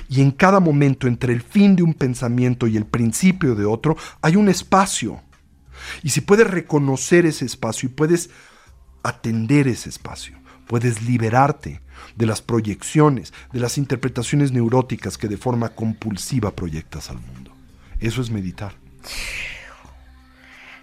Y 0.08 0.22
en 0.22 0.32
cada 0.32 0.60
momento 0.60 1.08
entre 1.08 1.34
el 1.34 1.42
fin 1.42 1.76
de 1.76 1.84
un 1.84 1.94
pensamiento 1.94 2.68
y 2.68 2.78
el 2.78 2.86
principio 2.86 3.56
de 3.56 3.66
otro 3.66 3.98
hay 4.22 4.36
un 4.36 4.50
espacio. 4.50 5.22
Y 6.04 6.10
si 6.10 6.22
puedes 6.22 6.50
reconocer 6.50 7.26
ese 7.26 7.46
espacio 7.46 7.90
y 7.90 7.92
puedes 7.92 8.30
atender 9.06 9.68
ese 9.68 9.90
espacio, 9.90 10.38
puedes 10.68 11.04
liberarte 11.04 11.82
de 12.16 12.26
las 12.26 12.42
proyecciones, 12.42 13.34
de 13.54 13.60
las 13.60 13.78
interpretaciones 13.78 14.52
neuróticas 14.52 15.18
que 15.18 15.28
de 15.28 15.38
forma 15.38 15.70
compulsiva 15.70 16.52
proyectas 16.52 17.10
al 17.10 17.20
mundo. 17.20 17.52
Eso 18.00 18.22
es 18.22 18.30
meditar. 18.30 18.74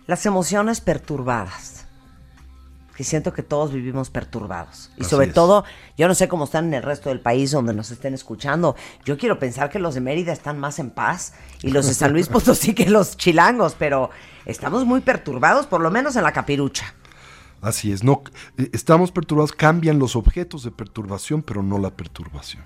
Las 0.06 0.24
emociones 0.26 0.80
perturbadas. 0.80 1.86
Que 2.96 3.04
siento 3.04 3.32
que 3.32 3.42
todos 3.42 3.72
vivimos 3.72 4.10
perturbados. 4.10 4.90
Y 4.98 5.00
Así 5.00 5.10
sobre 5.10 5.28
es. 5.28 5.34
todo, 5.34 5.64
yo 5.96 6.08
no 6.08 6.14
sé 6.14 6.28
cómo 6.28 6.44
están 6.44 6.66
en 6.66 6.74
el 6.74 6.82
resto 6.82 7.08
del 7.08 7.20
país 7.20 7.50
donde 7.50 7.72
nos 7.72 7.90
estén 7.90 8.12
escuchando. 8.12 8.76
Yo 9.06 9.16
quiero 9.16 9.38
pensar 9.38 9.70
que 9.70 9.78
los 9.78 9.94
de 9.94 10.02
Mérida 10.02 10.32
están 10.32 10.58
más 10.58 10.78
en 10.78 10.90
paz 10.90 11.32
y 11.62 11.70
los 11.70 11.86
de 11.86 11.94
San 11.94 12.12
Luis 12.12 12.28
Potosí 12.28 12.74
que 12.74 12.90
los 12.90 13.16
chilangos, 13.16 13.74
pero 13.78 14.10
estamos 14.44 14.84
muy 14.84 15.00
perturbados, 15.00 15.66
por 15.66 15.80
lo 15.80 15.90
menos 15.90 16.16
en 16.16 16.22
la 16.22 16.32
capirucha. 16.32 16.94
Así 17.62 17.92
es, 17.92 18.02
no 18.04 18.22
eh, 18.58 18.68
estamos 18.72 19.12
perturbados, 19.12 19.52
cambian 19.52 19.98
los 19.98 20.16
objetos 20.16 20.64
de 20.64 20.72
perturbación, 20.72 21.42
pero 21.42 21.62
no 21.62 21.78
la 21.78 21.90
perturbación. 21.96 22.64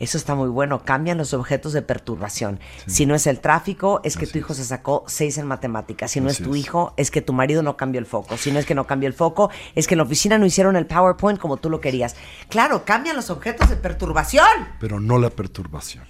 Eso 0.00 0.16
está 0.16 0.34
muy 0.34 0.48
bueno. 0.48 0.82
Cambian 0.82 1.18
los 1.18 1.34
objetos 1.34 1.74
de 1.74 1.82
perturbación. 1.82 2.58
Si 2.86 3.04
no 3.04 3.14
es 3.14 3.26
el 3.26 3.40
tráfico, 3.40 4.00
es 4.02 4.16
que 4.16 4.24
Así 4.24 4.32
tu 4.32 4.38
hijo 4.38 4.54
se 4.54 4.64
sacó 4.64 5.04
seis 5.06 5.36
en 5.36 5.46
matemáticas. 5.46 6.10
Si 6.10 6.22
no 6.22 6.30
Así 6.30 6.42
es 6.42 6.48
tu 6.48 6.54
es. 6.54 6.60
hijo, 6.62 6.94
es 6.96 7.10
que 7.10 7.20
tu 7.20 7.34
marido 7.34 7.62
no 7.62 7.76
cambió 7.76 7.98
el 7.98 8.06
foco. 8.06 8.38
Si 8.38 8.50
no 8.50 8.58
es 8.58 8.64
que 8.64 8.74
no 8.74 8.86
cambió 8.86 9.08
el 9.08 9.12
foco, 9.12 9.50
es 9.74 9.86
que 9.86 9.92
en 9.92 9.98
la 9.98 10.04
oficina 10.04 10.38
no 10.38 10.46
hicieron 10.46 10.74
el 10.76 10.86
PowerPoint 10.86 11.38
como 11.38 11.58
tú 11.58 11.68
lo 11.68 11.82
querías. 11.82 12.16
Claro, 12.48 12.86
cambian 12.86 13.14
los 13.14 13.28
objetos 13.28 13.68
de 13.68 13.76
perturbación. 13.76 14.46
Pero 14.80 15.00
no 15.00 15.18
la 15.18 15.28
perturbación. 15.28 16.04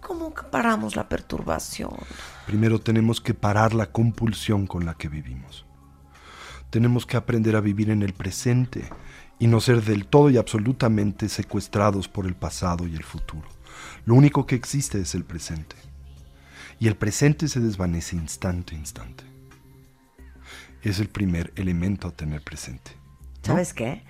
¿Cómo 0.00 0.32
paramos 0.32 0.96
la 0.96 1.10
perturbación? 1.10 1.90
Primero 2.46 2.80
tenemos 2.80 3.20
que 3.20 3.34
parar 3.34 3.74
la 3.74 3.92
compulsión 3.92 4.66
con 4.66 4.86
la 4.86 4.94
que 4.94 5.08
vivimos. 5.08 5.65
Tenemos 6.70 7.06
que 7.06 7.16
aprender 7.16 7.56
a 7.56 7.60
vivir 7.60 7.90
en 7.90 8.02
el 8.02 8.12
presente 8.12 8.88
y 9.38 9.46
no 9.46 9.60
ser 9.60 9.82
del 9.82 10.06
todo 10.06 10.30
y 10.30 10.36
absolutamente 10.36 11.28
secuestrados 11.28 12.08
por 12.08 12.26
el 12.26 12.34
pasado 12.34 12.86
y 12.86 12.94
el 12.94 13.04
futuro. 13.04 13.48
Lo 14.04 14.14
único 14.14 14.46
que 14.46 14.54
existe 14.54 15.00
es 15.00 15.14
el 15.14 15.24
presente. 15.24 15.76
Y 16.78 16.88
el 16.88 16.96
presente 16.96 17.48
se 17.48 17.60
desvanece 17.60 18.16
instante 18.16 18.74
a 18.74 18.78
instante. 18.78 19.24
Es 20.82 21.00
el 21.00 21.08
primer 21.08 21.52
elemento 21.56 22.08
a 22.08 22.12
tener 22.12 22.42
presente. 22.42 22.92
¿no? 22.94 23.54
¿Sabes 23.54 23.72
qué? 23.72 24.02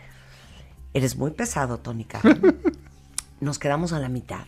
Eres 0.93 1.17
muy 1.17 1.31
pesado, 1.31 1.79
Tony 1.79 2.05
Karen. 2.05 2.61
Nos 3.41 3.59
quedamos 3.59 3.93
a 3.93 4.01
la 4.01 4.09
mitad. 4.09 4.47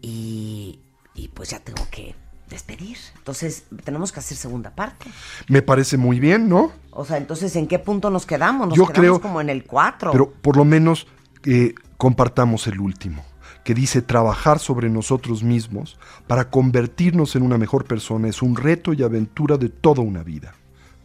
Y, 0.00 0.80
y 1.14 1.28
pues 1.28 1.50
ya 1.50 1.60
tengo 1.60 1.86
que 1.90 2.14
despedir. 2.48 2.96
Entonces, 3.16 3.64
tenemos 3.84 4.12
que 4.12 4.20
hacer 4.20 4.36
segunda 4.36 4.70
parte. 4.70 5.06
Me 5.48 5.62
parece 5.62 5.96
muy 5.96 6.20
bien, 6.20 6.48
¿no? 6.48 6.72
O 6.90 7.04
sea, 7.04 7.16
entonces, 7.16 7.56
¿en 7.56 7.66
qué 7.66 7.78
punto 7.78 8.10
nos 8.10 8.26
quedamos? 8.26 8.68
Nos 8.68 8.76
Yo 8.76 8.86
quedamos 8.86 9.00
creo- 9.00 9.20
como 9.20 9.40
en 9.40 9.50
el 9.50 9.64
4. 9.64 10.12
Pero 10.12 10.30
por 10.30 10.56
lo 10.56 10.64
menos 10.64 11.06
eh, 11.44 11.74
compartamos 11.96 12.66
el 12.66 12.80
último, 12.80 13.24
que 13.64 13.74
dice 13.74 14.02
trabajar 14.02 14.58
sobre 14.58 14.88
nosotros 14.90 15.42
mismos 15.42 15.98
para 16.26 16.50
convertirnos 16.50 17.34
en 17.36 17.42
una 17.42 17.58
mejor 17.58 17.84
persona 17.86 18.28
es 18.28 18.42
un 18.42 18.56
reto 18.56 18.92
y 18.92 19.02
aventura 19.02 19.56
de 19.56 19.68
toda 19.68 20.02
una 20.02 20.22
vida. 20.22 20.54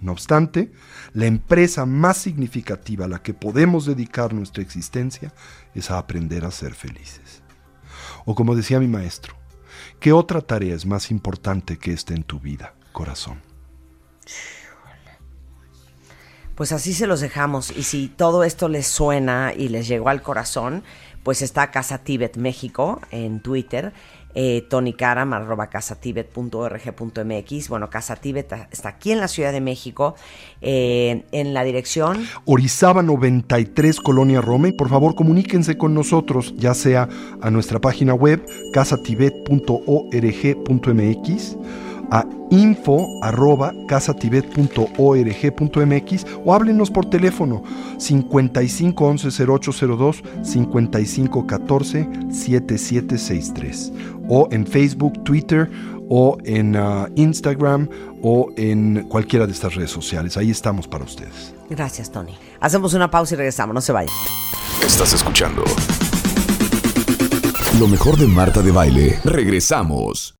No 0.02 0.14
obstante, 0.14 0.72
la 1.14 1.26
empresa 1.26 1.86
más 1.86 2.18
significativa 2.18 3.04
a 3.06 3.10
la 3.10 3.22
que 3.22 3.34
podemos 3.34 3.86
dedicar 3.86 4.34
nuestra 4.34 4.64
existencia 4.64 5.34
es 5.76 5.92
a 5.92 5.98
aprender 5.98 6.46
a 6.46 6.52
ser 6.52 6.74
felices. 6.74 7.42
O 8.26 8.34
como 8.34 8.56
decía 8.56 8.80
mi 8.80 8.88
maestro, 8.88 9.36
¿qué 10.00 10.14
otra 10.14 10.42
tarea 10.42 10.76
es 10.76 10.86
más 10.86 11.12
importante 11.12 11.78
que 11.78 11.94
esta 11.94 12.14
en 12.14 12.24
tu 12.24 12.40
vida, 12.40 12.74
corazón? 12.92 13.42
Pues 16.56 16.74
así 16.74 16.94
se 16.94 17.08
los 17.08 17.22
dejamos. 17.22 17.72
Y 17.72 17.84
si 17.84 18.10
todo 18.10 18.44
esto 18.44 18.68
les 18.68 18.86
suena 18.86 19.54
y 19.56 19.70
les 19.70 19.88
llegó 19.88 20.10
al 20.10 20.22
corazón, 20.22 20.84
pues 21.24 21.42
está 21.42 21.72
Casa 21.72 22.00
Tibet 22.00 22.36
México 22.38 23.00
en 23.12 23.42
Twitter, 23.42 23.94
eh, 24.36 24.68
casatibet.org.mx. 25.72 27.70
Bueno, 27.70 27.90
Casa 27.90 28.16
Tibet 28.16 28.54
está 28.72 28.90
aquí 28.90 29.12
en 29.12 29.20
la 29.20 29.28
Ciudad 29.28 29.52
de 29.52 29.62
México, 29.62 30.16
eh, 30.62 31.24
en 31.32 31.54
la 31.54 31.64
dirección 31.64 32.28
Orizaba 32.46 33.04
93 33.04 34.00
Colonia 34.00 34.42
Roma 34.42 34.70
y 34.70 34.72
por 34.72 34.90
favor 34.90 35.14
comuníquense 35.16 35.78
con 35.78 35.94
nosotros, 35.94 36.54
ya 36.58 36.74
sea 36.74 37.08
a 37.42 37.52
nuestra 37.52 37.80
página 37.80 38.14
web 38.14 38.46
casatibet.org.mx, 38.74 41.58
a 42.12 42.26
info 42.50 43.08
arroba 43.22 43.74
casatibet.org.mx 43.88 46.26
o 46.44 46.54
háblenos 46.54 46.92
por 46.92 47.10
teléfono 47.10 47.64
55 47.98 49.06
11 49.06 49.46
0802 49.46 50.24
55 50.44 51.48
14 51.48 52.10
7763 52.32 53.94
o 54.28 54.50
en 54.52 54.66
Facebook, 54.66 55.24
Twitter 55.24 55.70
o 56.10 56.38
en 56.44 56.76
ah, 56.76 57.08
Instagram 57.16 57.88
o 58.22 58.52
en 58.58 59.06
cualquiera 59.10 59.46
de 59.46 59.54
estas 59.54 59.76
redes 59.76 59.92
sociales. 59.92 60.38
Ahí 60.38 60.50
estamos 60.50 60.88
para 60.88 61.04
ustedes. 61.04 61.54
Gracias, 61.70 62.12
Tony. 62.12 62.34
Hacemos 62.60 62.94
una 62.94 63.12
pausa 63.12 63.36
y 63.36 63.38
regresamos, 63.38 63.74
no 63.74 63.82
se 63.82 63.92
vayan. 63.92 64.14
Estás 64.86 65.14
escuchando 65.14 65.64
lo 67.80 67.88
mejor 67.88 68.18
de 68.18 68.28
Marta 68.28 68.62
de 68.62 68.72
Baile. 68.72 69.20
Regresamos. 69.24 70.36